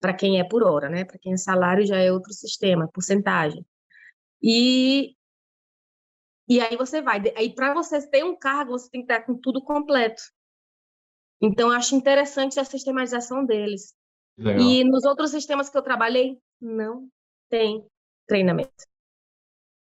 [0.00, 1.04] Para quem é por hora, né?
[1.04, 3.64] Para quem é salário já é outro sistema, porcentagem.
[4.42, 5.14] E
[6.48, 7.22] e aí você vai.
[7.36, 10.22] Aí para você ter um cargo, você tem que estar com tudo completo.
[11.40, 13.94] Então eu acho interessante a sistematização deles.
[14.36, 14.60] Legal.
[14.60, 17.08] E nos outros sistemas que eu trabalhei, não
[17.48, 17.86] tem
[18.26, 18.84] treinamento.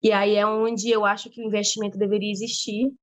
[0.01, 2.93] E aí é onde eu acho que o investimento deveria existir,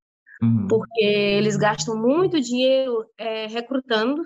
[0.43, 0.67] uhum.
[0.69, 4.23] porque eles gastam muito dinheiro é, recrutando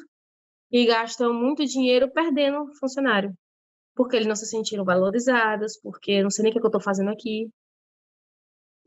[0.70, 3.32] e gastam muito dinheiro perdendo funcionário,
[3.96, 7.10] porque eles não se sentiram valorizados, porque não sei nem o que eu estou fazendo
[7.10, 7.48] aqui,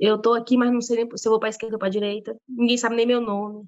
[0.02, 1.88] eu estou aqui, mas não sei nem se eu vou para a esquerda ou para
[1.88, 2.36] a direita.
[2.50, 3.66] Ninguém sabe nem meu nome.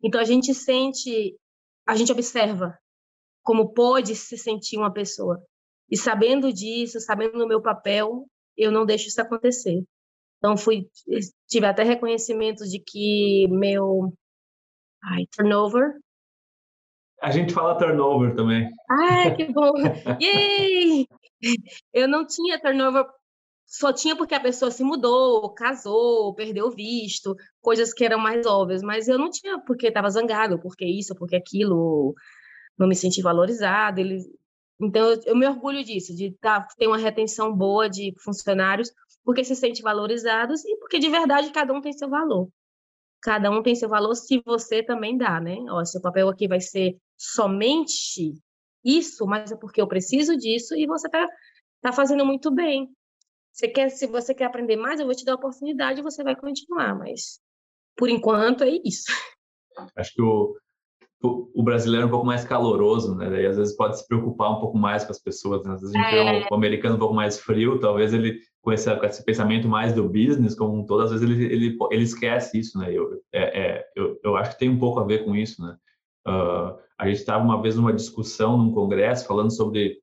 [0.00, 1.36] Então a gente sente,
[1.84, 2.78] a gente observa
[3.42, 5.42] como pode se sentir uma pessoa.
[5.90, 8.24] E sabendo disso, sabendo do meu papel,
[8.56, 9.82] eu não deixo isso acontecer.
[10.38, 10.88] Então fui
[11.48, 14.14] tive até reconhecimento de que meu
[15.02, 15.98] ai, turnover
[17.20, 18.68] a gente fala turnover também.
[18.90, 19.72] Ai, que bom!
[20.20, 21.06] Yay!
[21.92, 23.06] Eu não tinha turnover
[23.76, 28.82] só tinha porque a pessoa se mudou, casou, perdeu visto, coisas que eram mais óbvias,
[28.82, 32.14] mas eu não tinha porque estava zangado, porque isso, porque aquilo,
[32.78, 33.98] não me senti valorizado.
[33.98, 34.18] Ele...
[34.80, 38.92] Então, eu, eu me orgulho disso, de tá, ter uma retenção boa de funcionários,
[39.24, 42.48] porque se sente valorizados e porque de verdade cada um tem seu valor.
[43.22, 45.56] Cada um tem seu valor se você também dá, né?
[45.68, 48.34] Ó, seu papel aqui vai ser somente
[48.84, 51.26] isso, mas é porque eu preciso disso e você está
[51.80, 52.88] tá fazendo muito bem.
[53.54, 56.24] Você quer, se você quer aprender mais, eu vou te dar a oportunidade e você
[56.24, 57.38] vai continuar, mas
[57.96, 59.04] por enquanto é isso.
[59.96, 60.56] Acho que o,
[61.22, 63.30] o, o brasileiro é um pouco mais caloroso, né?
[63.30, 65.72] Daí às vezes pode se preocupar um pouco mais com as pessoas, né?
[65.72, 66.40] Às vezes a gente é...
[66.40, 69.92] vê o, americano um pouco mais frio, talvez ele com esse, com esse pensamento mais
[69.92, 72.92] do business como um todo, às vezes ele, ele, ele esquece isso, né?
[72.92, 75.76] Eu, é, é, eu, eu acho que tem um pouco a ver com isso, né?
[76.26, 80.00] Uh, a gente estava uma vez numa discussão num congresso falando sobre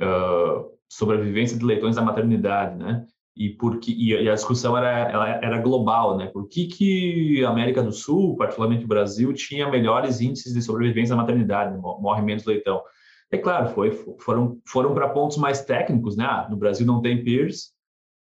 [0.00, 3.06] uh, sobre a vivência de leitões da maternidade, né?
[3.36, 6.26] E, porque, e a discussão era, ela era global, né?
[6.26, 11.14] Por que, que a América do Sul, particularmente o Brasil, tinha melhores índices de sobrevivência
[11.14, 11.80] da maternidade, né?
[11.80, 12.82] morre menos leitão?
[13.30, 16.24] É claro, foi, foram, foram para pontos mais técnicos, né?
[16.24, 17.70] Ah, no Brasil não tem peers,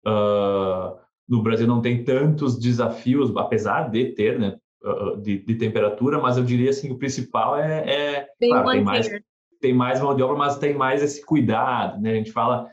[0.07, 0.95] uh,
[1.27, 4.59] no Brasil não tem tantos desafios, apesar de ter, né?
[4.85, 8.85] Uh, de, de, temperatura, mas eu diria assim, o principal é, é tem, claro, tem
[8.85, 9.09] mais
[9.61, 12.13] tem mais mão de obra, mas tem mais esse cuidado, né?
[12.13, 12.69] A gente fala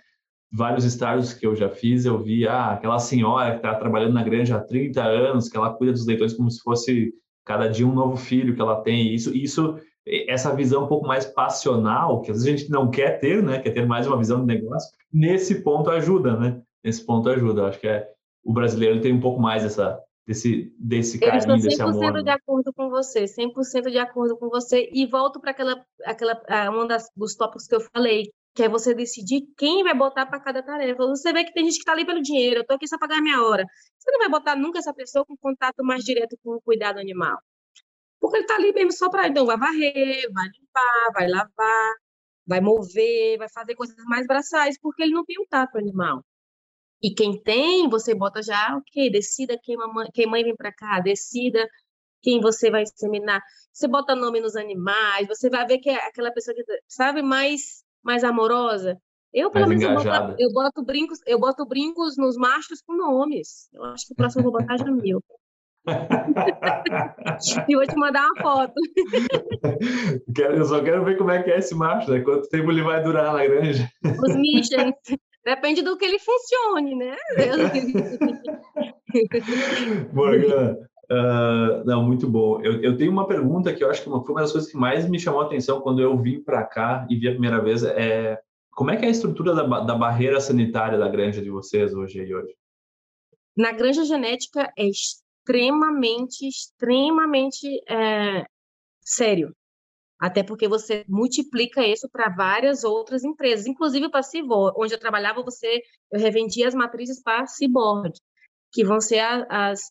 [0.52, 4.24] vários estágios que eu já fiz, eu vi ah, aquela senhora que está trabalhando na
[4.24, 7.14] granja há 30 anos, que ela cuida dos leitões como se fosse
[7.44, 9.14] cada dia um novo filho que ela tem.
[9.14, 13.20] Isso, isso, essa visão um pouco mais passional, que às vezes a gente não quer
[13.20, 13.60] ter, né?
[13.60, 14.90] Quer ter mais uma visão de negócio.
[15.12, 16.62] Nesse ponto ajuda, né?
[16.84, 17.62] Nesse ponto ajuda.
[17.62, 18.08] Eu acho que é
[18.44, 22.24] o brasileiro tem um pouco mais essa desse, desse carinho, Eu desse estou 100% amor.
[22.24, 24.90] de acordo com você, 100% de acordo com você.
[24.92, 28.94] E volto para aquela, aquela, um das, dos tópicos que eu falei, que é você
[28.94, 31.06] decidir quem vai botar para cada tarefa.
[31.08, 33.10] Você vê que tem gente que está ali pelo dinheiro, eu estou aqui só para
[33.10, 33.66] ganhar minha hora.
[33.98, 37.38] Você não vai botar nunca essa pessoa com contato mais direto com o cuidado animal.
[38.20, 39.28] Porque ele está ali mesmo só para.
[39.28, 41.94] Então, vai varrer, vai limpar, vai lavar,
[42.48, 46.24] vai mover, vai fazer coisas mais braçais, porque ele não tem o tato animal.
[47.02, 51.00] E quem tem, você bota já, ok, decida quem, mamãe, quem mãe vem para cá,
[51.00, 51.68] decida
[52.22, 53.42] quem você vai inseminar.
[53.72, 57.84] Você bota nome nos animais, você vai ver que é aquela pessoa que, sabe, mais,
[58.04, 58.98] mais amorosa.
[59.34, 62.96] Eu, pelo Mais menos, eu boto, eu boto brincos, eu boto brincos nos machos com
[62.96, 63.68] nomes.
[63.74, 65.22] Eu acho que o próximo eu vou botar Jamil.
[67.70, 68.74] E vou te mandar uma foto.
[70.34, 72.22] Quero- Eu só quero ver como é que é esse macho, né?
[72.22, 73.90] Quanto tempo ele vai durar na granja.
[74.04, 74.96] Os Michels.
[75.46, 77.16] Depende do que ele funcione, né?
[80.12, 80.78] Morgana,
[81.10, 82.62] ah, não, muito bom.
[82.62, 84.78] Eu, eu tenho uma pergunta que eu acho que uma- foi uma das coisas que
[84.78, 87.84] mais me chamou a atenção quando eu vim para cá e vi a primeira vez.
[87.84, 88.40] É
[88.72, 92.20] como é que é a estrutura da, da barreira sanitária da granja de vocês hoje
[92.20, 92.54] e hoje?
[93.56, 98.46] Na granja genética é extremamente, extremamente é,
[99.00, 99.56] sério.
[100.20, 105.44] Até porque você multiplica isso para várias outras empresas, inclusive para Cibor, onde eu trabalhava,
[105.44, 108.14] você eu revendia as matrizes para a Cibord,
[108.72, 109.82] que vão ser a- as,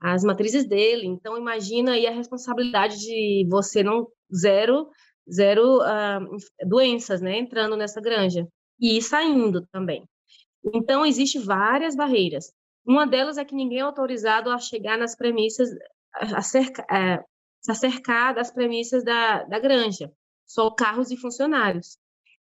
[0.00, 1.06] as matrizes dele.
[1.06, 4.88] Então imagina aí a responsabilidade de você não zero
[5.32, 6.20] zero ah,
[6.66, 8.46] doenças, né, entrando nessa granja
[8.80, 10.06] e saindo também.
[10.74, 12.52] Então existe várias barreiras.
[12.86, 15.68] Uma delas é que ninguém é autorizado a chegar nas premissas,
[16.14, 16.84] a, cerca,
[17.68, 20.12] a, a cercar das premissas da, da granja,
[20.46, 21.98] só carros e funcionários.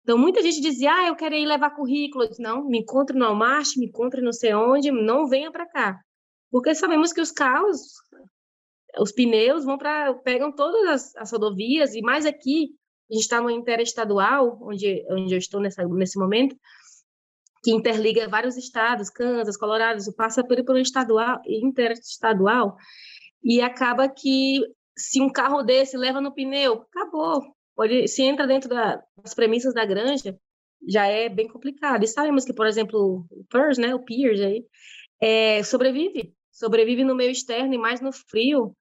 [0.08, 2.26] Então, muita gente dizia, ah, eu quero ir levar currículo.
[2.26, 6.00] Disse, não, me encontre no Almart, me encontre não sei onde, não venha para cá.
[6.50, 7.92] Porque sabemos que os carros,
[8.98, 12.70] os pneus vão para, pegam todas as, as rodovias, e mais aqui,
[13.10, 16.56] a gente está no interestadual, onde, onde eu estou nessa, nesse momento,
[17.62, 22.76] que interliga vários estados, Kansas, Colorado, passa por, por um estadual, interestadual,
[23.44, 24.62] e acaba que
[24.98, 27.42] se um carro desse leva no pneu, acabou.
[27.74, 30.38] Pode, se entra dentro da, das premissas da granja,
[30.86, 32.04] já é bem complicado.
[32.04, 34.66] E sabemos que, por exemplo, o PERS, né, o PEERS aí,
[35.20, 38.76] é, sobrevive, sobrevive no meio externo e mais no frio,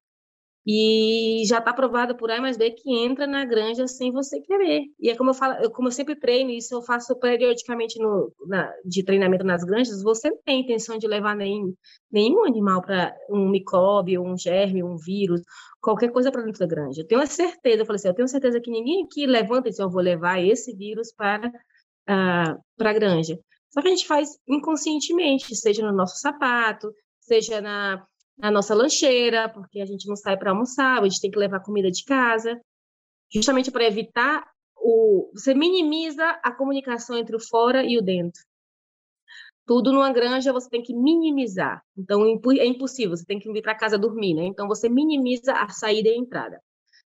[0.70, 4.82] e já está provado por A mais B que entra na granja sem você querer.
[5.00, 8.30] E é como eu falo, eu, como eu sempre treino, isso eu faço periodicamente no,
[8.46, 11.74] na, de treinamento nas granjas, você não tem intenção de levar nem,
[12.12, 15.40] nenhum animal para um micróbio, um germe, um vírus,
[15.80, 17.00] qualquer coisa para dentro da granja.
[17.00, 19.78] Eu tenho certeza, eu falei assim, eu tenho certeza que ninguém aqui levanta e diz,
[19.78, 23.38] eu vou levar esse vírus para, uh, para a granja.
[23.70, 28.06] Só que a gente faz inconscientemente, seja no nosso sapato, seja na
[28.38, 31.60] na nossa lancheira, porque a gente não sai para almoçar, a gente tem que levar
[31.60, 32.60] comida de casa,
[33.32, 35.30] justamente para evitar o.
[35.34, 38.40] Você minimiza a comunicação entre o fora e o dentro.
[39.66, 41.82] Tudo numa granja você tem que minimizar.
[41.96, 44.44] Então é impossível, você tem que vir para casa dormir, né?
[44.44, 46.62] Então você minimiza a saída e a entrada.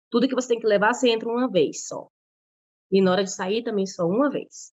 [0.10, 2.08] Tudo que você tem que levar, você entra uma vez só.
[2.92, 4.72] E na hora de sair também só uma vez.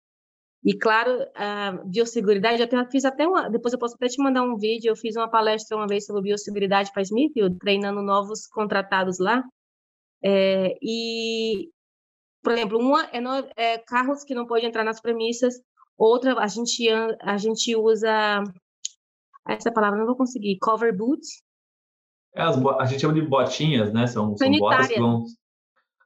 [0.63, 4.59] E claro, a biosseguridade, eu fiz até uma, depois eu posso até te mandar um
[4.59, 9.43] vídeo, eu fiz uma palestra uma vez sobre biosseguridade para Smithfield, treinando novos contratados lá.
[10.23, 11.71] É, e,
[12.43, 15.55] por exemplo, uma é, no, é, carros que não podem entrar nas premissas,
[15.97, 16.87] outra a gente,
[17.23, 18.45] a gente usa,
[19.49, 21.43] essa palavra não vou conseguir, cover boots.
[22.35, 24.07] É, as, a gente chama de botinhas, né?
[24.07, 25.25] São, são botas que vão...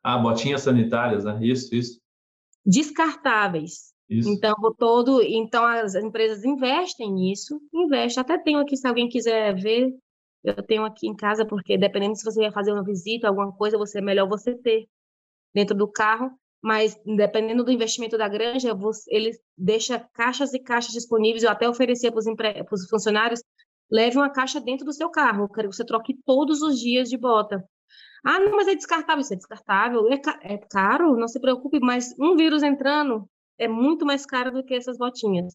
[0.01, 1.41] Ah, botinhas sanitárias, né?
[1.43, 1.99] Isso, isso.
[2.65, 3.94] Descartáveis.
[4.09, 4.29] Isso.
[4.29, 8.21] Então, todo, então as empresas investem nisso, investem.
[8.21, 9.91] Até tenho aqui, se alguém quiser ver,
[10.43, 13.79] eu tenho aqui em casa, porque dependendo se você vai fazer uma visita, alguma coisa,
[13.79, 14.87] você é melhor você ter
[15.55, 16.31] dentro do carro.
[16.63, 21.43] Mas dependendo do investimento da granja, você, ele deixa caixas e caixas disponíveis.
[21.43, 23.43] Eu até oferecia para os funcionários,
[23.91, 25.47] leve uma caixa dentro do seu carro.
[25.47, 27.63] Que você troque todos os dias de bota.
[28.25, 29.21] Ah, não, mas é descartável.
[29.21, 30.11] Isso é descartável.
[30.11, 33.29] É, ca é caro, não se preocupe, mas um vírus entrando,
[33.59, 35.55] é muito mais caro do que essas botinhas.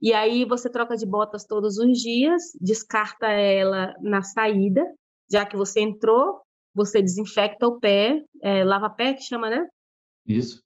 [0.00, 4.84] E aí você troca de botas todos os dias, descarta ela na saída,
[5.30, 6.40] já que você entrou,
[6.74, 9.66] você desinfecta o pé, é, lava pé que chama, né?
[10.26, 10.62] Isso.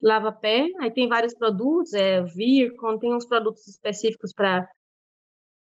[0.00, 4.68] Lava pé, aí tem vários produtos, é Vircon, tem uns produtos específicos para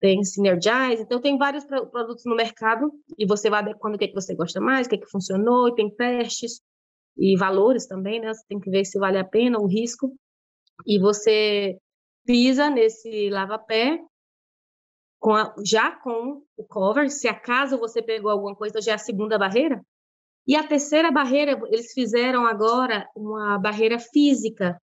[0.01, 4.09] tem Synergize, então tem vários produtos no mercado e você vai adequando o que, é
[4.09, 6.61] que você gosta mais, o que, é que funcionou, e tem testes
[7.19, 8.33] e valores também, né?
[8.33, 10.15] Você tem que ver se vale a pena o risco.
[10.87, 11.77] E você
[12.25, 14.01] pisa nesse lava-pé
[15.19, 18.99] com a, já com o cover, se acaso você pegou alguma coisa, já é a
[18.99, 19.83] segunda barreira.
[20.47, 24.81] E a terceira barreira, eles fizeram agora uma barreira física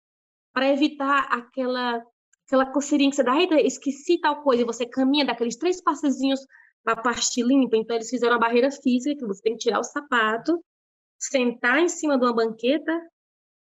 [0.53, 2.03] para evitar aquela
[2.47, 6.41] aquela coceirinha que você dá, esqueci tal coisa, e você caminha daqueles três passezinhos
[6.83, 7.77] para a parte limpa.
[7.77, 10.61] Então, eles fizeram uma barreira física, que você tem que tirar o sapato,
[11.21, 12.93] sentar em cima de uma banqueta,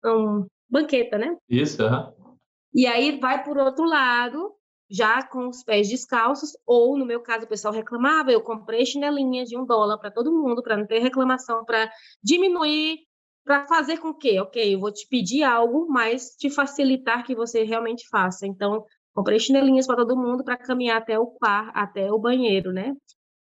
[0.06, 1.36] um, banqueta, né?
[1.49, 2.36] Isso, uhum.
[2.74, 4.53] E aí vai por outro lado,
[4.89, 9.47] já com os pés descalços, ou no meu caso o pessoal reclamava, eu comprei chinelinhas
[9.47, 11.89] de um dólar para todo mundo, para não ter reclamação, para
[12.22, 12.99] diminuir,
[13.45, 17.64] para fazer com que, ok, eu vou te pedir algo, mas te facilitar que você
[17.64, 18.45] realmente faça.
[18.45, 18.84] Então,
[19.14, 22.93] comprei chinelinhas para todo mundo para caminhar até o par, até o banheiro, né?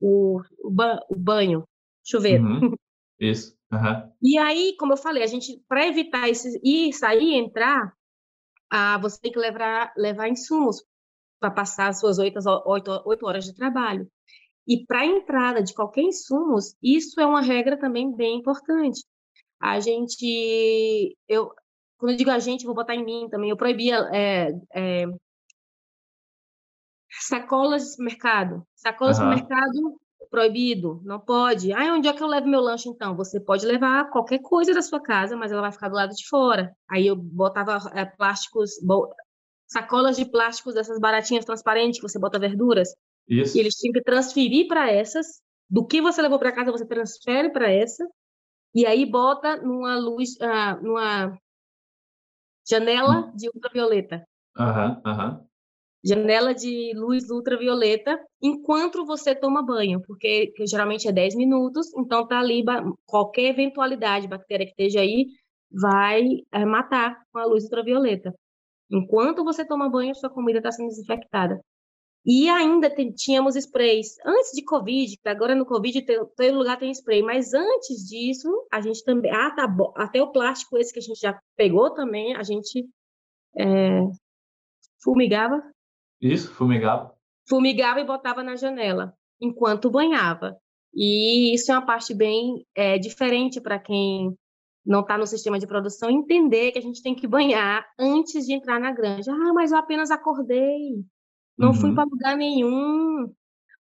[0.00, 1.64] O, o, ba o banho,
[2.04, 2.44] chuveiro.
[2.44, 2.74] Uhum.
[3.18, 3.56] Isso.
[3.72, 4.12] Uhum.
[4.20, 7.92] E aí, como eu falei, a gente, para evitar esse, ir, sair e entrar,
[8.70, 10.84] ah, você tem que levar, levar insumos
[11.40, 14.06] para passar as suas oito, oito, oito horas de trabalho.
[14.66, 19.04] E para a entrada de qualquer insumos, isso é uma regra também bem importante.
[19.58, 21.50] A gente, eu,
[21.98, 25.06] quando eu digo a gente, vou botar em mim também, eu proibia é, é,
[27.20, 28.66] sacolas de supermercado.
[28.74, 29.30] Sacolas uhum.
[29.30, 30.01] de supermercado
[30.32, 31.74] proibido, não pode.
[31.74, 33.14] Ah, onde é que eu levo meu lanche então?
[33.14, 36.26] Você pode levar qualquer coisa da sua casa, mas ela vai ficar do lado de
[36.26, 36.74] fora.
[36.90, 38.70] Aí eu botava é, plásticos,
[39.68, 42.88] sacolas de plásticos dessas baratinhas transparentes que você bota verduras.
[43.28, 43.56] Isso.
[43.56, 45.42] E eles tinham que transferir para essas.
[45.68, 48.08] Do que você levou para casa, você transfere para essa.
[48.74, 51.38] E aí bota numa luz, uh, numa
[52.66, 53.36] janela hum.
[53.36, 54.26] de ultravioleta.
[54.58, 55.30] Aham, uhum, aham.
[55.30, 55.51] Uhum
[56.04, 62.40] janela de luz ultravioleta enquanto você toma banho, porque geralmente é 10 minutos, então tá
[62.40, 62.64] ali
[63.06, 65.26] qualquer eventualidade, bactéria que esteja aí,
[65.70, 66.22] vai
[66.52, 68.34] é, matar com a luz ultravioleta.
[68.90, 71.60] Enquanto você toma banho, sua comida está sendo desinfectada.
[72.24, 74.16] E ainda tínhamos sprays.
[74.24, 76.02] Antes de Covid, agora no Covid
[76.36, 79.32] todo lugar tem spray, mas antes disso, a gente também.
[79.32, 79.92] Ah, tá bom.
[79.96, 82.86] Até o plástico, esse que a gente já pegou também, a gente
[83.58, 84.02] é,
[85.02, 85.60] fumigava
[86.22, 87.12] isso, fumigava.
[87.48, 90.56] Fumigava e botava na janela, enquanto banhava.
[90.94, 94.36] E isso é uma parte bem é, diferente para quem
[94.84, 98.52] não está no sistema de produção, entender que a gente tem que banhar antes de
[98.52, 99.32] entrar na granja.
[99.32, 101.04] Ah, mas eu apenas acordei,
[101.56, 101.74] não uhum.
[101.74, 103.32] fui para lugar nenhum,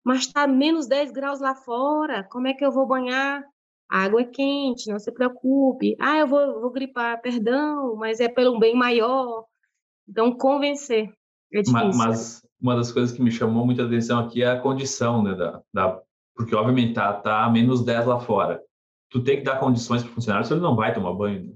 [0.04, 3.44] mas está menos 10 graus lá fora, como é que eu vou banhar?
[3.90, 5.96] A água é quente, não se preocupe.
[6.00, 9.46] Ah, eu vou, vou gripar, perdão, mas é pelo bem maior.
[10.08, 11.12] Então, convencer.
[11.52, 11.98] É difícil.
[11.98, 15.34] Mas uma das coisas que me chamou muita atenção aqui é a condição, né?
[15.34, 16.02] Da, da,
[16.36, 18.62] porque, obviamente, tá, tá a menos 10 lá fora.
[19.10, 21.48] Tu tem que dar condições para o funcionário, senão ele não vai tomar banho.
[21.48, 21.54] Né?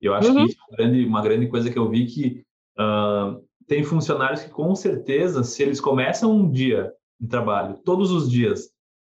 [0.00, 0.36] Eu acho uhum.
[0.36, 2.42] que isso é uma grande, uma grande coisa que eu vi que
[2.78, 8.30] uh, tem funcionários que, com certeza, se eles começam um dia de trabalho, todos os
[8.30, 8.70] dias,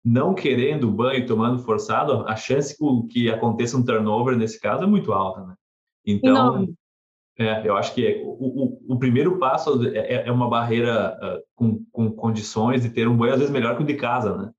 [0.04, 2.76] não querendo banho, tomando forçado, a chance
[3.10, 5.54] que aconteça um turnover nesse caso é muito alta, né?
[6.04, 6.68] Então,
[7.38, 11.42] é, eu acho que o, o, o, primeiro passo é, é, é uma barreira uh,
[11.54, 14.50] com, com condições de ter um banho às vezes melhor que o de casa, né?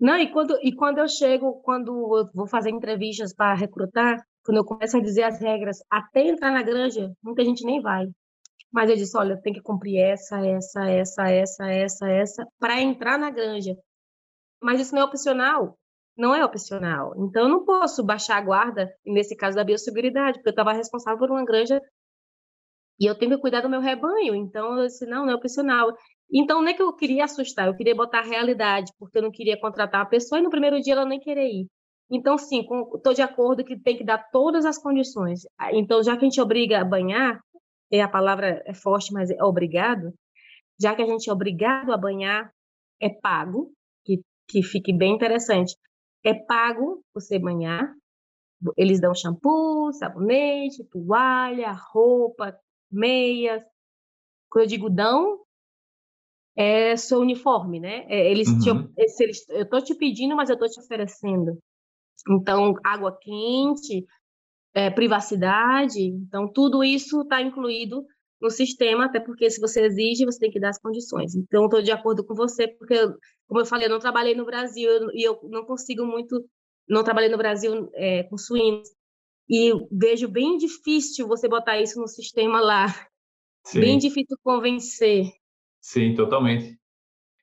[0.00, 4.58] Não, e quando, e quando eu chego, quando eu vou fazer entrevistas para recrutar, quando
[4.58, 8.08] eu começo a dizer as regras, até entrar na granja, muita gente nem vai.
[8.72, 13.16] Mas eu disse, olha, tem que cumprir essa, essa, essa, essa, essa, essa, para entrar
[13.16, 13.76] na granja.
[14.60, 15.78] Mas isso não é opcional
[16.16, 17.14] não é opcional.
[17.16, 21.18] Então, eu não posso baixar a guarda, nesse caso da biosseguridade, porque eu estava responsável
[21.18, 21.80] por uma granja
[23.00, 24.34] e eu tenho que cuidar do meu rebanho.
[24.34, 25.92] Então, eu disse, não, não é opcional.
[26.32, 29.30] Então, não é que eu queria assustar, eu queria botar a realidade, porque eu não
[29.30, 31.66] queria contratar a pessoa e no primeiro dia ela nem querer ir.
[32.10, 32.60] Então, sim,
[32.94, 35.40] estou de acordo que tem que dar todas as condições.
[35.72, 37.40] Então, já que a gente obriga a banhar,
[37.90, 40.12] é a palavra é forte, mas é obrigado,
[40.80, 42.50] já que a gente é obrigado a banhar,
[43.00, 43.72] é pago,
[44.04, 45.74] que, que fique bem interessante
[46.24, 47.94] é pago você banhar.
[48.76, 52.56] Eles dão shampoo, sabonete, toalha, roupa,
[52.90, 53.62] meias.
[54.50, 55.40] Quando eu digo dão,
[56.56, 58.04] é seu uniforme, né?
[58.08, 58.58] É, eles uhum.
[58.58, 61.58] te, eles, eu tô te pedindo, mas eu tô te oferecendo.
[62.28, 64.06] Então, água quente,
[64.74, 68.06] é, privacidade, então tudo isso está incluído
[68.42, 71.36] no sistema, até porque se você exige, você tem que dar as condições.
[71.36, 72.96] Então, estou de acordo com você, porque,
[73.46, 76.44] como eu falei, eu não trabalhei no Brasil e eu não consigo muito,
[76.88, 78.90] não trabalhei no Brasil é, com suínos,
[79.48, 82.86] e vejo bem difícil você botar isso no sistema lá.
[83.64, 83.80] Sim.
[83.80, 85.26] Bem difícil convencer.
[85.80, 86.76] Sim, totalmente.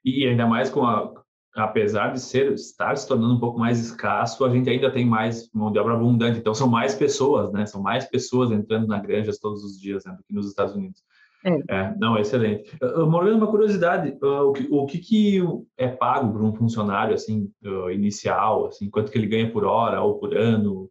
[0.04, 1.18] E ainda mais com a,
[1.60, 5.49] apesar de ser estar se tornando um pouco mais escasso, a gente ainda tem mais
[5.53, 6.39] mão de obra abundante.
[6.39, 7.66] Então são mais pessoas, né?
[7.66, 11.03] São mais pessoas entrando na granja todos os dias né, do que nos Estados Unidos.
[11.45, 11.74] É.
[11.74, 11.95] é.
[11.97, 12.78] não, excelente.
[13.07, 15.41] Morgana, uma curiosidade, o que, o que, que
[15.78, 17.49] é pago para um funcionário assim
[17.93, 20.89] inicial, assim, quanto que ele ganha por hora ou por ano?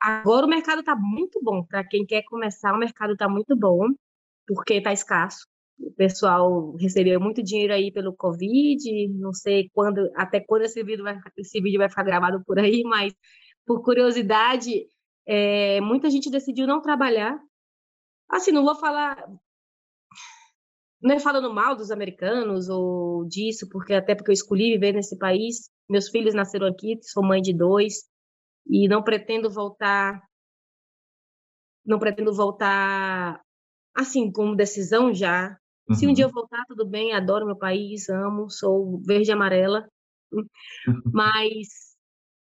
[0.00, 2.72] Agora o mercado está muito bom para quem quer começar.
[2.72, 3.88] O mercado está muito bom
[4.46, 5.46] porque está escasso.
[5.78, 9.08] O pessoal recebeu muito dinheiro aí pelo Covid.
[9.08, 12.82] Não sei quando, até quando esse vídeo vai, esse vídeo vai ficar gravado por aí,
[12.84, 13.14] mas
[13.66, 14.86] por curiosidade,
[15.26, 17.38] é, muita gente decidiu não trabalhar.
[18.28, 19.28] Assim, não vou falar.
[21.00, 25.16] Não é falando mal dos americanos ou disso, porque até porque eu escolhi viver nesse
[25.16, 25.70] país.
[25.88, 28.08] Meus filhos nasceram aqui, sou mãe de dois
[28.66, 30.20] e não pretendo voltar.
[31.84, 33.40] Não pretendo voltar
[33.94, 35.58] assim como decisão já.
[35.88, 35.94] Uhum.
[35.94, 39.88] Se um dia eu voltar, tudo bem, adoro meu país, amo, sou verde e amarela.
[41.12, 41.96] Mas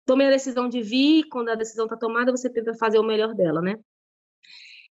[0.05, 3.33] tomei a decisão de vir, quando a decisão está tomada, você tenta fazer o melhor
[3.33, 3.75] dela, né?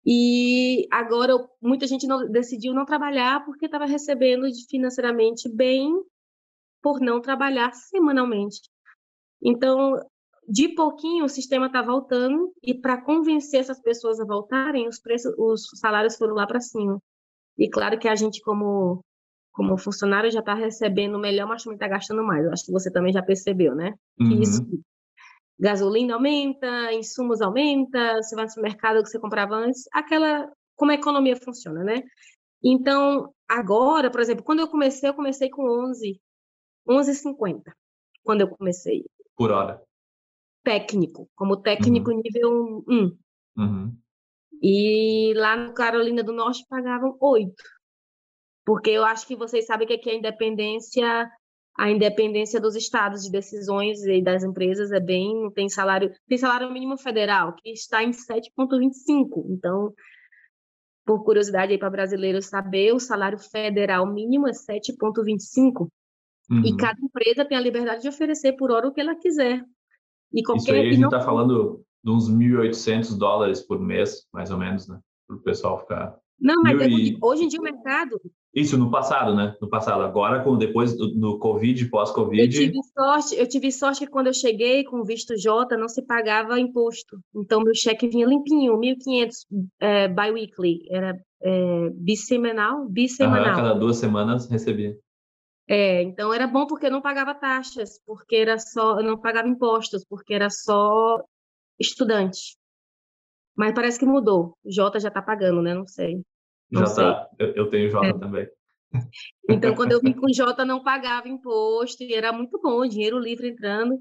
[0.05, 5.91] E agora muita gente não, decidiu não trabalhar porque estava recebendo financeiramente bem
[6.81, 8.61] por não trabalhar semanalmente.
[9.41, 9.99] Então,
[10.47, 15.33] de pouquinho o sistema está voltando e para convencer essas pessoas a voltarem, os preços,
[15.37, 17.01] os salários foram lá para cima.
[17.57, 19.03] E claro que a gente como
[19.51, 22.43] como funcionário já está recebendo melhor, mas também está gastando mais.
[22.43, 23.93] Eu acho que você também já percebeu, né?
[24.17, 24.41] Que uhum.
[24.41, 24.61] isso
[25.57, 30.95] gasolina aumenta, insumos aumenta, você vai no supermercado que você comprava antes, aquela como a
[30.95, 32.03] economia funciona, né?
[32.61, 36.19] Então, agora, por exemplo, quando eu comecei, eu comecei com 11,
[36.87, 37.61] 11,50.
[38.23, 39.05] Quando eu comecei.
[39.37, 39.81] Por hora.
[40.63, 42.21] Técnico, como técnico uhum.
[42.21, 43.17] nível 1.
[43.57, 43.97] Uhum.
[44.61, 47.53] E lá no Carolina do Norte pagavam 8.
[48.65, 51.29] Porque eu acho que vocês sabem que aqui a independência
[51.77, 56.71] a independência dos estados de decisões e das empresas é bem tem salário tem salário
[56.71, 59.93] mínimo federal que está em 7.25 então
[61.05, 65.89] por curiosidade aí para brasileiros saber o salário federal mínimo é 7.25
[66.49, 66.63] uhum.
[66.65, 69.61] e cada empresa tem a liberdade de oferecer por hora o que ela quiser
[70.33, 74.51] e qualquer isso aí a gente está falando de uns 1.800 dólares por mês mais
[74.51, 77.17] ou menos né para o pessoal ficar não mas é e...
[77.21, 78.21] hoje em dia o mercado
[78.55, 79.53] isso no passado, né?
[79.61, 80.01] No passado.
[80.01, 82.41] Agora, com depois do, do Covid, pós-Covid.
[82.41, 86.01] Eu tive sorte, eu tive sorte que quando eu cheguei com visto J, não se
[86.01, 87.19] pagava imposto.
[87.35, 89.29] Então, meu cheque vinha limpinho, 1.500
[89.81, 90.85] é, bi-weekly.
[90.89, 92.87] Era é, bissemanal?
[92.87, 93.45] Bissemanal.
[93.45, 94.97] Ah, cada duas semanas recebia.
[95.67, 99.49] É, então era bom porque eu não pagava taxas, porque era só, eu não pagava
[99.49, 101.21] impostos, porque era só
[101.79, 102.57] estudante.
[103.55, 104.57] Mas parece que mudou.
[104.63, 105.73] O Jota já está pagando, né?
[105.73, 106.21] Não sei.
[106.71, 107.29] Já tá.
[107.39, 108.13] Eu, eu tenho Jota é.
[108.13, 108.47] também.
[109.49, 113.49] Então, quando eu vim com Jota, não pagava imposto e era muito bom, dinheiro livre
[113.49, 113.99] entrando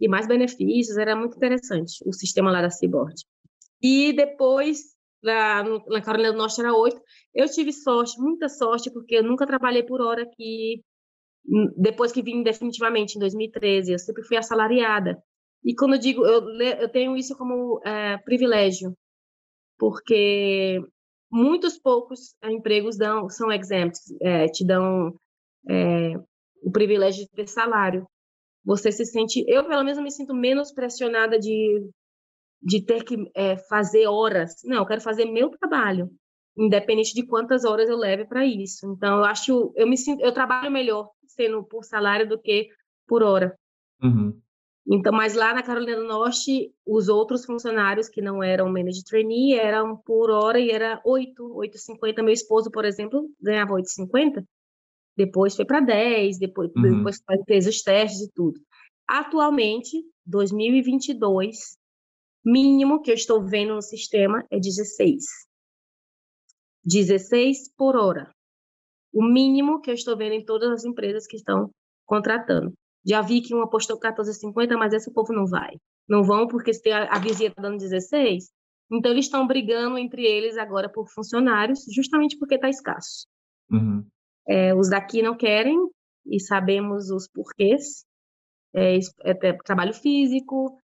[0.00, 3.14] e mais benefícios, era muito interessante o sistema lá da Seaboard.
[3.82, 4.80] E depois,
[5.22, 7.00] no, na Carolina do Norte era oito,
[7.34, 10.82] eu tive sorte, muita sorte, porque eu nunca trabalhei por hora aqui,
[11.46, 15.22] hum, depois que vim definitivamente, em 2013, eu sempre fui assalariada.
[15.64, 18.94] E quando eu digo, eu, eu tenho isso como é, privilégio,
[19.78, 20.80] porque
[21.30, 25.18] muitos poucos empregos dão, são exempts, é, te dão
[25.68, 26.16] é,
[26.62, 28.06] o privilégio de ter salário.
[28.64, 31.90] Você se sente, eu pelo menos me sinto menos pressionada de,
[32.62, 34.54] de ter que é, fazer horas.
[34.64, 36.10] Não, eu quero fazer meu trabalho,
[36.56, 38.86] independente de quantas horas eu leve para isso.
[38.86, 42.68] Então, eu acho, eu me sinto, eu trabalho melhor sendo por salário do que
[43.06, 43.58] por hora.
[44.02, 44.40] Uhum.
[44.86, 49.54] Então, mas lá na Carolina do Norte, os outros funcionários que não eram manager trainee
[49.54, 52.22] eram por hora e era 8, 8,50.
[52.22, 54.44] Meu esposo, por exemplo, ganhava 8,50.
[55.16, 56.98] Depois foi para 10, depois, uhum.
[56.98, 58.60] depois fez os testes e tudo.
[59.08, 61.78] Atualmente, 2022,
[62.44, 65.24] mínimo que eu estou vendo no sistema é 16.
[66.84, 68.30] 16 por hora.
[69.12, 71.70] O mínimo que eu estou vendo em todas as empresas que estão
[72.04, 72.74] contratando.
[73.06, 75.76] Já vi que uma postou 14,50, mas esse povo não vai.
[76.08, 78.50] Não vão porque se a, a vizinha está dando 16.
[78.90, 83.26] Então, eles estão brigando entre eles agora por funcionários, justamente porque está escasso.
[83.70, 84.04] Uhum.
[84.46, 85.78] É, os daqui não querem,
[86.26, 88.04] e sabemos os porquês.
[88.74, 90.78] É, é, trabalho físico,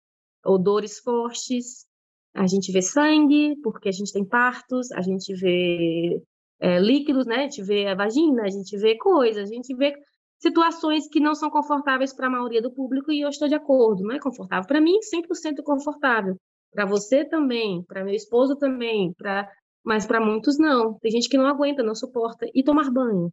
[0.45, 1.87] odores fortes,
[2.35, 6.21] a gente vê sangue, porque a gente tem partos, a gente vê
[6.59, 7.37] é, líquidos, né?
[7.37, 9.93] A gente vê a vagina, a gente vê coisas, a gente vê
[10.39, 14.03] situações que não são confortáveis para a maioria do público e eu estou de acordo.
[14.03, 16.35] Não é confortável para mim, 100% confortável.
[16.71, 19.49] Para você também, para meu esposo também, para
[19.83, 20.99] mas para muitos não.
[20.99, 23.31] Tem gente que não aguenta, não suporta e tomar banho.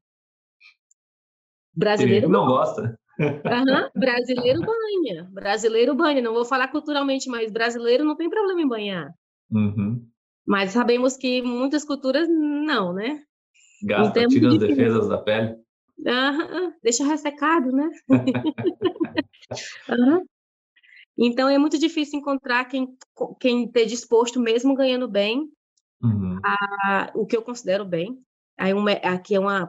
[1.74, 2.99] Brasileiro não gosta.
[3.19, 5.28] Uhum, brasileiro banha.
[5.31, 6.23] Brasileiro banha.
[6.23, 9.11] Não vou falar culturalmente, mas brasileiro não tem problema em banhar.
[9.51, 10.07] Uhum.
[10.47, 13.23] Mas sabemos que muitas culturas não, né?
[13.83, 15.57] Gasta, então, tira as defesas da pele.
[15.98, 17.89] Uhum, deixa ressecado, né?
[19.89, 20.24] uhum.
[21.18, 22.94] Então é muito difícil encontrar quem,
[23.40, 25.51] quem esteja disposto, mesmo ganhando bem,
[26.02, 26.39] uhum.
[26.44, 28.18] a, o que eu considero bem.
[28.59, 29.68] Aí uma, aqui é uma.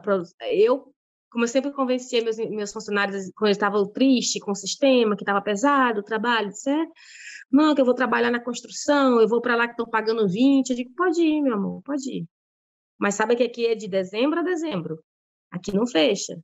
[0.50, 0.92] Eu,
[1.30, 5.40] como eu sempre convencia meus, meus funcionários quando estavam triste com o sistema, que estava
[5.40, 6.92] pesado, o trabalho, certo?
[7.50, 10.70] Não, que eu vou trabalhar na construção, eu vou para lá que estão pagando 20.
[10.70, 12.26] Eu digo, pode ir, meu amor, pode ir.
[12.98, 14.98] Mas sabe que aqui é de dezembro a dezembro.
[15.50, 16.38] Aqui não fecha.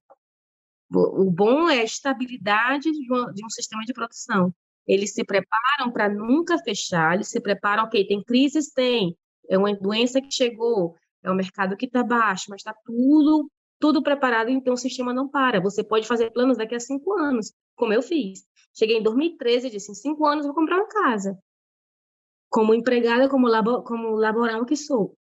[0.91, 4.55] O bom é a estabilidade de um, de um sistema de produção.
[4.87, 8.71] Eles se preparam para nunca fechar, eles se preparam, ok, tem crises?
[8.73, 9.17] Tem.
[9.49, 14.03] É uma doença que chegou, é um mercado que está baixo, mas está tudo, tudo
[14.03, 15.61] preparado, então o sistema não para.
[15.61, 18.45] Você pode fazer planos daqui a cinco anos, como eu fiz.
[18.75, 21.39] Cheguei em 2013 e disse, em cinco anos vou comprar uma casa.
[22.51, 25.17] Como empregada, como, labo, como laboral que sou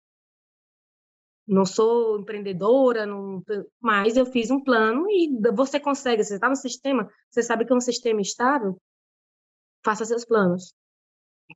[1.51, 3.43] não sou empreendedora, não,
[3.81, 7.73] mas eu fiz um plano e você consegue, você está no sistema, você sabe que
[7.73, 8.81] é um sistema estável,
[9.85, 10.73] faça seus planos.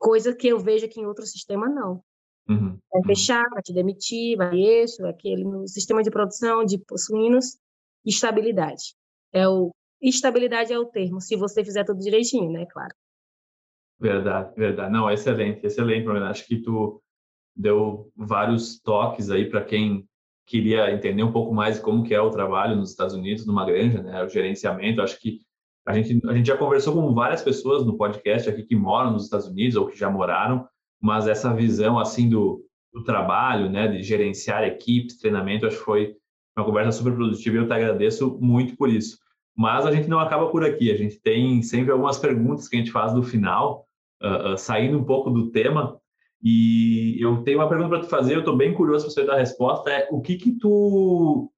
[0.00, 2.02] Coisa que eu vejo que em outro sistema não.
[2.48, 2.76] Uhum.
[2.92, 3.06] Vai uhum.
[3.06, 7.56] fechar, vai te demitir, vai isso, aquele no sistema de produção de suínos,
[8.04, 8.96] estabilidade.
[9.32, 9.70] É o
[10.02, 12.94] estabilidade é o termo, se você fizer tudo direitinho, né, claro.
[14.00, 14.92] Verdade, verdade.
[14.92, 16.24] Não, excelente, excelente, Bruno.
[16.24, 17.00] Acho que tu
[17.56, 20.06] deu vários toques aí para quem
[20.46, 24.02] queria entender um pouco mais como que é o trabalho nos Estados Unidos, numa granja,
[24.02, 25.00] né, o gerenciamento.
[25.00, 25.40] Acho que
[25.86, 29.24] a gente, a gente já conversou com várias pessoas no podcast aqui que moram nos
[29.24, 30.66] Estados Unidos ou que já moraram,
[31.00, 36.16] mas essa visão assim do, do trabalho, né, de gerenciar equipes, treinamento, acho que foi
[36.56, 39.18] uma conversa super produtiva e eu te agradeço muito por isso.
[39.56, 42.78] Mas a gente não acaba por aqui, a gente tem sempre algumas perguntas que a
[42.78, 43.86] gente faz no final,
[44.22, 45.98] uh, uh, saindo um pouco do tema,
[46.44, 49.36] e eu tenho uma pergunta para te fazer, eu estou bem curioso para você dar
[49.36, 51.50] a resposta, é o que que tu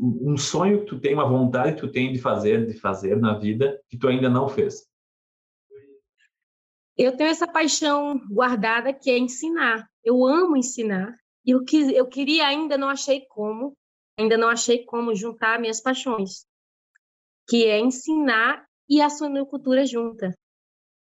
[0.00, 3.36] um sonho que tu tem, uma vontade que tu tem de fazer, de fazer na
[3.36, 4.86] vida que tu ainda não fez?
[6.96, 9.88] Eu tenho essa paixão guardada que é ensinar.
[10.02, 11.14] Eu amo ensinar.
[11.44, 11.64] E eu,
[11.94, 13.76] eu queria, ainda não achei como,
[14.18, 16.46] ainda não achei como juntar minhas paixões,
[17.48, 20.32] que é ensinar e a suinocultura junta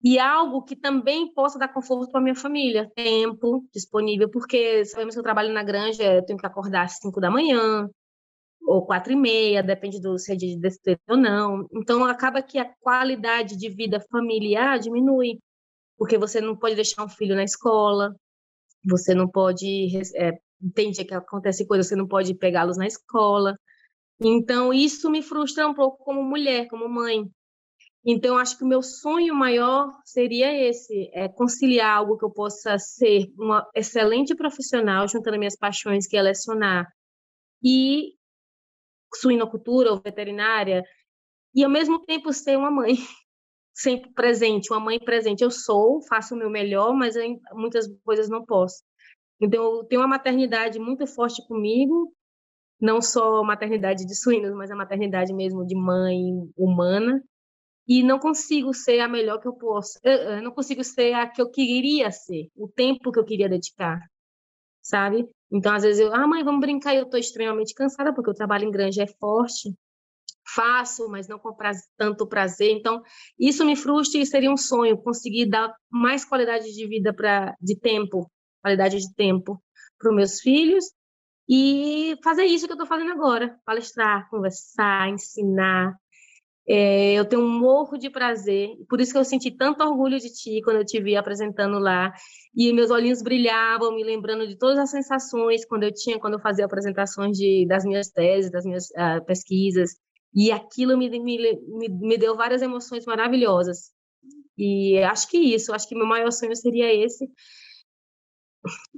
[0.04, 5.18] e algo que também possa dar conforto para minha família, tempo disponível, porque sabemos que
[5.18, 7.88] eu trabalho na granja, eu tenho que acordar às 5 da manhã,
[8.66, 11.66] ou quatro e meia, depende do se é de destreza ou não.
[11.72, 15.38] Então, acaba que a qualidade de vida familiar diminui,
[15.96, 18.14] porque você não pode deixar um filho na escola,
[18.84, 20.32] você não pode, é,
[21.04, 23.56] que acontece coisa, você não pode pegá-los na escola.
[24.20, 27.24] Então, isso me frustra um pouco como mulher, como mãe,
[28.06, 32.78] então, acho que o meu sonho maior seria esse: é conciliar algo que eu possa
[32.78, 36.86] ser uma excelente profissional, juntando minhas paixões, que é lecionar,
[37.62, 38.12] e
[39.14, 40.84] suinocultura ou veterinária,
[41.54, 42.94] e ao mesmo tempo ser uma mãe
[43.72, 45.42] sempre presente, uma mãe presente.
[45.42, 48.82] Eu sou, faço o meu melhor, mas eu, muitas coisas não posso.
[49.40, 52.12] Então, eu tenho uma maternidade muito forte comigo,
[52.80, 56.18] não só maternidade de suínos, mas a maternidade mesmo de mãe
[56.56, 57.22] humana
[57.86, 59.98] e não consigo ser a melhor que eu posso.
[60.02, 64.00] Eu, não consigo ser a que eu queria ser, o tempo que eu queria dedicar,
[64.82, 65.28] sabe?
[65.52, 68.64] Então, às vezes eu, ah, mãe, vamos brincar, eu estou extremamente cansada porque o trabalho
[68.64, 69.74] em granja é forte,
[70.46, 71.56] faço, mas não com
[71.96, 72.72] tanto prazer.
[72.72, 73.02] Então,
[73.38, 77.78] isso me frustra e seria um sonho conseguir dar mais qualidade de vida para de
[77.78, 78.30] tempo,
[78.62, 79.62] qualidade de tempo
[79.98, 80.84] para os meus filhos
[81.48, 85.94] e fazer isso que eu estou fazendo agora, palestrar, conversar, ensinar,
[86.66, 90.32] é, eu tenho um morro de prazer, por isso que eu senti tanto orgulho de
[90.32, 92.12] ti quando eu te vi apresentando lá,
[92.56, 96.40] e meus olhinhos brilhavam, me lembrando de todas as sensações quando eu tinha, quando eu
[96.40, 99.90] fazia apresentações de, das minhas teses, das minhas uh, pesquisas,
[100.34, 101.58] e aquilo me, me,
[101.88, 103.92] me, deu várias emoções maravilhosas.
[104.56, 107.28] E acho que isso, acho que meu maior sonho seria esse.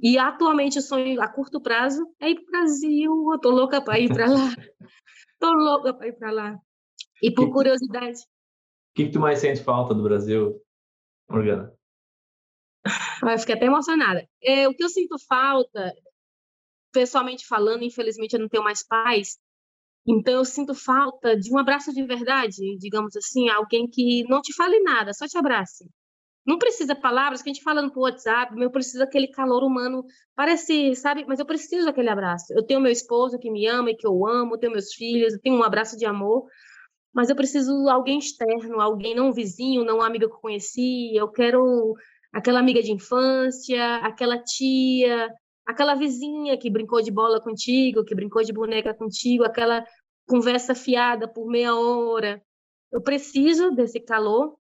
[0.01, 3.81] E atualmente o sonho a curto prazo é ir para o Brasil, eu tô louca
[3.81, 4.49] para ir para lá.
[5.39, 6.59] tô louca para ir para lá.
[7.21, 8.19] E por que, curiosidade.
[8.19, 10.61] O que, que tu mais sente falta do Brasil,
[11.29, 11.73] Morgana?
[13.23, 14.27] Ah, eu fiquei até emocionada.
[14.41, 15.93] É, o que eu sinto falta,
[16.91, 19.37] pessoalmente falando, infelizmente eu não tenho mais pais,
[20.07, 24.53] então eu sinto falta de um abraço de verdade, digamos assim, alguém que não te
[24.53, 25.85] fale nada, só te abrace.
[26.45, 30.95] Não precisa palavras que a gente falando por WhatsApp, eu preciso daquele calor humano, parece,
[30.95, 31.25] sabe?
[31.27, 32.53] Mas eu preciso daquele abraço.
[32.53, 35.41] Eu tenho meu esposo que me ama e que eu amo, tenho meus filhos, eu
[35.41, 36.45] tenho um abraço de amor,
[37.17, 41.95] mas eu preciso alguém externo, alguém não vizinho, não amiga que eu conheci, eu quero
[42.31, 45.27] aquela amiga de infância, aquela tia,
[45.65, 49.83] aquela vizinha que brincou de bola contigo, que brincou de boneca contigo, aquela
[50.27, 52.39] conversa fiada por meia hora.
[52.91, 54.55] Eu preciso desse calor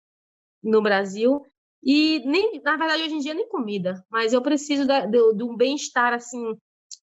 [0.63, 1.45] no Brasil
[1.83, 5.43] e nem, na verdade, hoje em dia nem comida, mas eu preciso de, de, de
[5.43, 6.55] um bem-estar assim,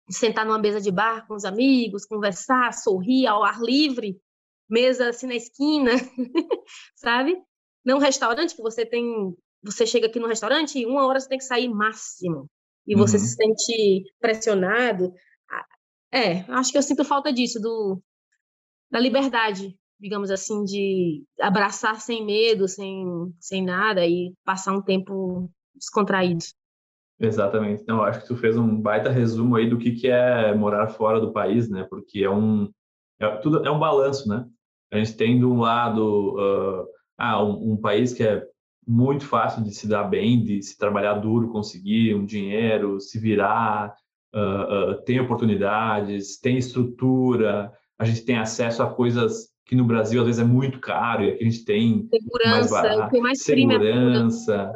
[0.09, 4.17] sentar numa mesa de bar com os amigos, conversar, sorrir ao ar livre,
[4.71, 5.93] mesa assim na esquina,
[6.97, 7.37] sabe?
[7.85, 11.39] Não restaurante que você tem, você chega aqui no restaurante e uma hora você tem
[11.39, 12.49] que sair máximo
[12.87, 13.23] e você uhum.
[13.23, 15.13] se sente pressionado.
[16.13, 18.03] É, acho que eu sinto falta disso do
[18.91, 23.05] da liberdade digamos assim, de abraçar sem medo, sem,
[23.39, 26.43] sem nada e passar um tempo descontraído.
[27.19, 27.83] Exatamente.
[27.83, 31.21] Então, acho que tu fez um baita resumo aí do que, que é morar fora
[31.21, 31.87] do país, né?
[31.89, 32.71] Porque é um
[33.21, 34.49] é, tudo é um balanço, né?
[34.93, 36.87] A gente tem de um lado uh,
[37.19, 38.43] ah, um, um, país que é
[38.87, 43.95] muito fácil de se dar bem, de se trabalhar duro, conseguir um dinheiro, se virar,
[44.35, 50.21] uh, uh, tem oportunidades, tem estrutura, a gente tem acesso a coisas que no Brasil
[50.21, 53.43] às vezes é muito caro e aqui a gente tem segurança, mais barato, tem mais
[53.43, 54.73] segurança.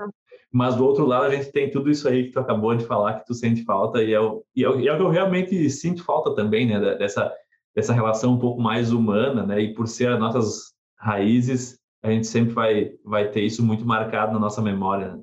[0.52, 3.14] Mas do outro lado a gente tem tudo isso aí que tu acabou de falar
[3.14, 5.10] que tu sente falta e é o, e é o, e é o que eu
[5.10, 6.78] realmente sinto falta também, né?
[6.94, 7.32] Dessa,
[7.74, 9.60] dessa relação um pouco mais humana, né?
[9.60, 14.32] E por ser as nossas raízes, a gente sempre vai, vai ter isso muito marcado
[14.32, 15.16] na nossa memória.
[15.16, 15.22] Né?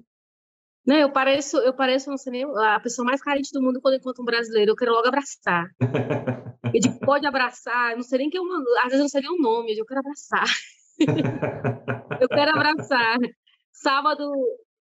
[0.85, 3.95] Não, eu pareço, eu pareço, não sei nem, a pessoa mais carente do mundo quando
[3.95, 4.71] encontro um brasileiro.
[4.71, 5.67] Eu quero logo abraçar.
[6.73, 9.21] Eu digo, pode abraçar, não sei nem que eu mando, às vezes eu não sei
[9.21, 10.45] nem o nome, eu, digo, eu quero abraçar.
[12.21, 13.17] eu quero abraçar.
[13.73, 14.31] Sábado,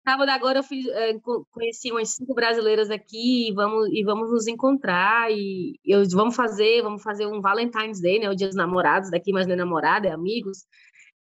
[0.07, 1.13] sábado agora eu fiz, é,
[1.51, 6.83] conheci umas cinco brasileiras aqui e vamos, e vamos nos encontrar e eu, vamos fazer,
[6.83, 10.07] vamos fazer um Valentine's Day, né, o dia dos namorados daqui, mas não é namorada,
[10.07, 10.59] é amigos.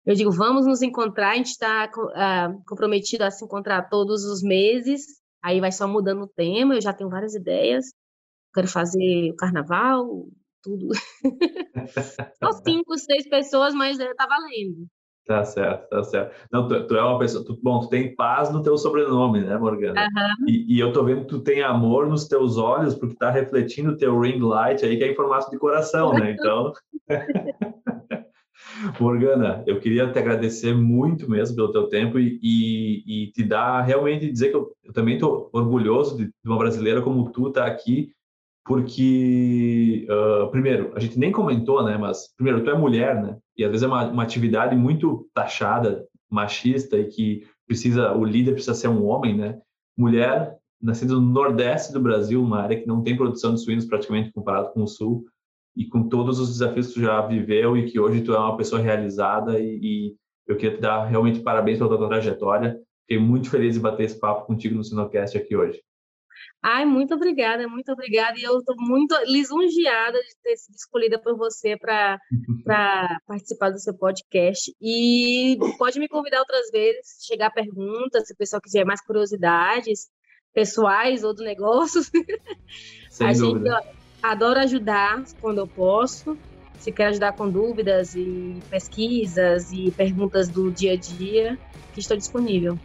[0.04, 4.42] Eu digo, vamos nos encontrar, a gente está uh, comprometido a se encontrar todos os
[4.42, 5.02] meses,
[5.42, 7.86] aí vai só mudando o tema, eu já tenho várias ideias,
[8.54, 10.28] quero fazer o carnaval,
[10.62, 10.88] tudo.
[12.42, 14.86] Só cinco, seis pessoas, mas é, tá valendo.
[15.26, 16.32] Tá certo, tá certo.
[16.52, 17.44] Não, tu, tu é uma pessoa.
[17.44, 20.02] Tu, bom, tu tem paz no teu sobrenome, né, Morgana?
[20.02, 20.48] Uhum.
[20.48, 23.90] E, e, eu tô vendo que tu tem amor nos teus olhos, porque tá refletindo
[23.90, 26.30] o teu ring light aí, que é em formato de coração, né?
[26.30, 26.72] Então.
[29.00, 33.82] Morgana, eu queria te agradecer muito mesmo pelo teu tempo e, e, e te dar
[33.82, 37.64] realmente dizer que eu, eu também estou orgulhoso de, de, uma brasileira como tu estar
[37.64, 38.12] tá aqui,
[38.66, 41.96] porque uh, primeiro a gente nem comentou, né?
[41.96, 43.38] Mas primeiro tu é mulher, né?
[43.56, 48.52] E às vezes é uma, uma atividade muito taxada, machista e que precisa o líder
[48.52, 49.58] precisa ser um homem, né?
[49.96, 54.32] Mulher nascida no nordeste do Brasil, uma área que não tem produção de suínos praticamente
[54.32, 55.24] comparado com o sul
[55.76, 58.56] e com todos os desafios que tu já viveu e que hoje tu é uma
[58.56, 60.16] pessoa realizada e, e
[60.46, 62.78] eu queria te dar realmente parabéns pela tua trajetória.
[63.02, 65.80] Fiquei muito feliz de bater esse papo contigo no Sinocast aqui hoje.
[66.62, 68.38] Ai, muito obrigada, muito obrigada.
[68.38, 72.18] E eu estou muito lisonjeada de ter sido escolhida por você para
[73.26, 74.74] participar do seu podcast.
[74.80, 80.08] E pode me convidar outras vezes, chegar perguntas, se o pessoal quiser mais curiosidades
[80.52, 82.00] pessoais ou do negócio.
[83.10, 83.80] Sem a dúvida.
[83.82, 86.36] Gente, Adoro ajudar quando eu posso.
[86.78, 91.58] Se quer ajudar com dúvidas e pesquisas e perguntas do dia a dia,
[91.94, 92.78] que estou disponível.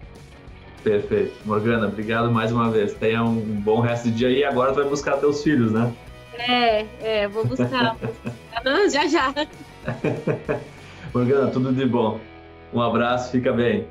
[0.84, 1.34] Perfeito.
[1.46, 2.94] Morgana, obrigado mais uma vez.
[2.94, 5.94] Tenha um bom resto de dia e agora tu vai buscar teus filhos, né?
[6.38, 7.96] É, é, vou buscar.
[8.92, 9.34] já já.
[11.14, 12.20] Morgana, tudo de bom.
[12.74, 13.86] Um abraço, fica bem.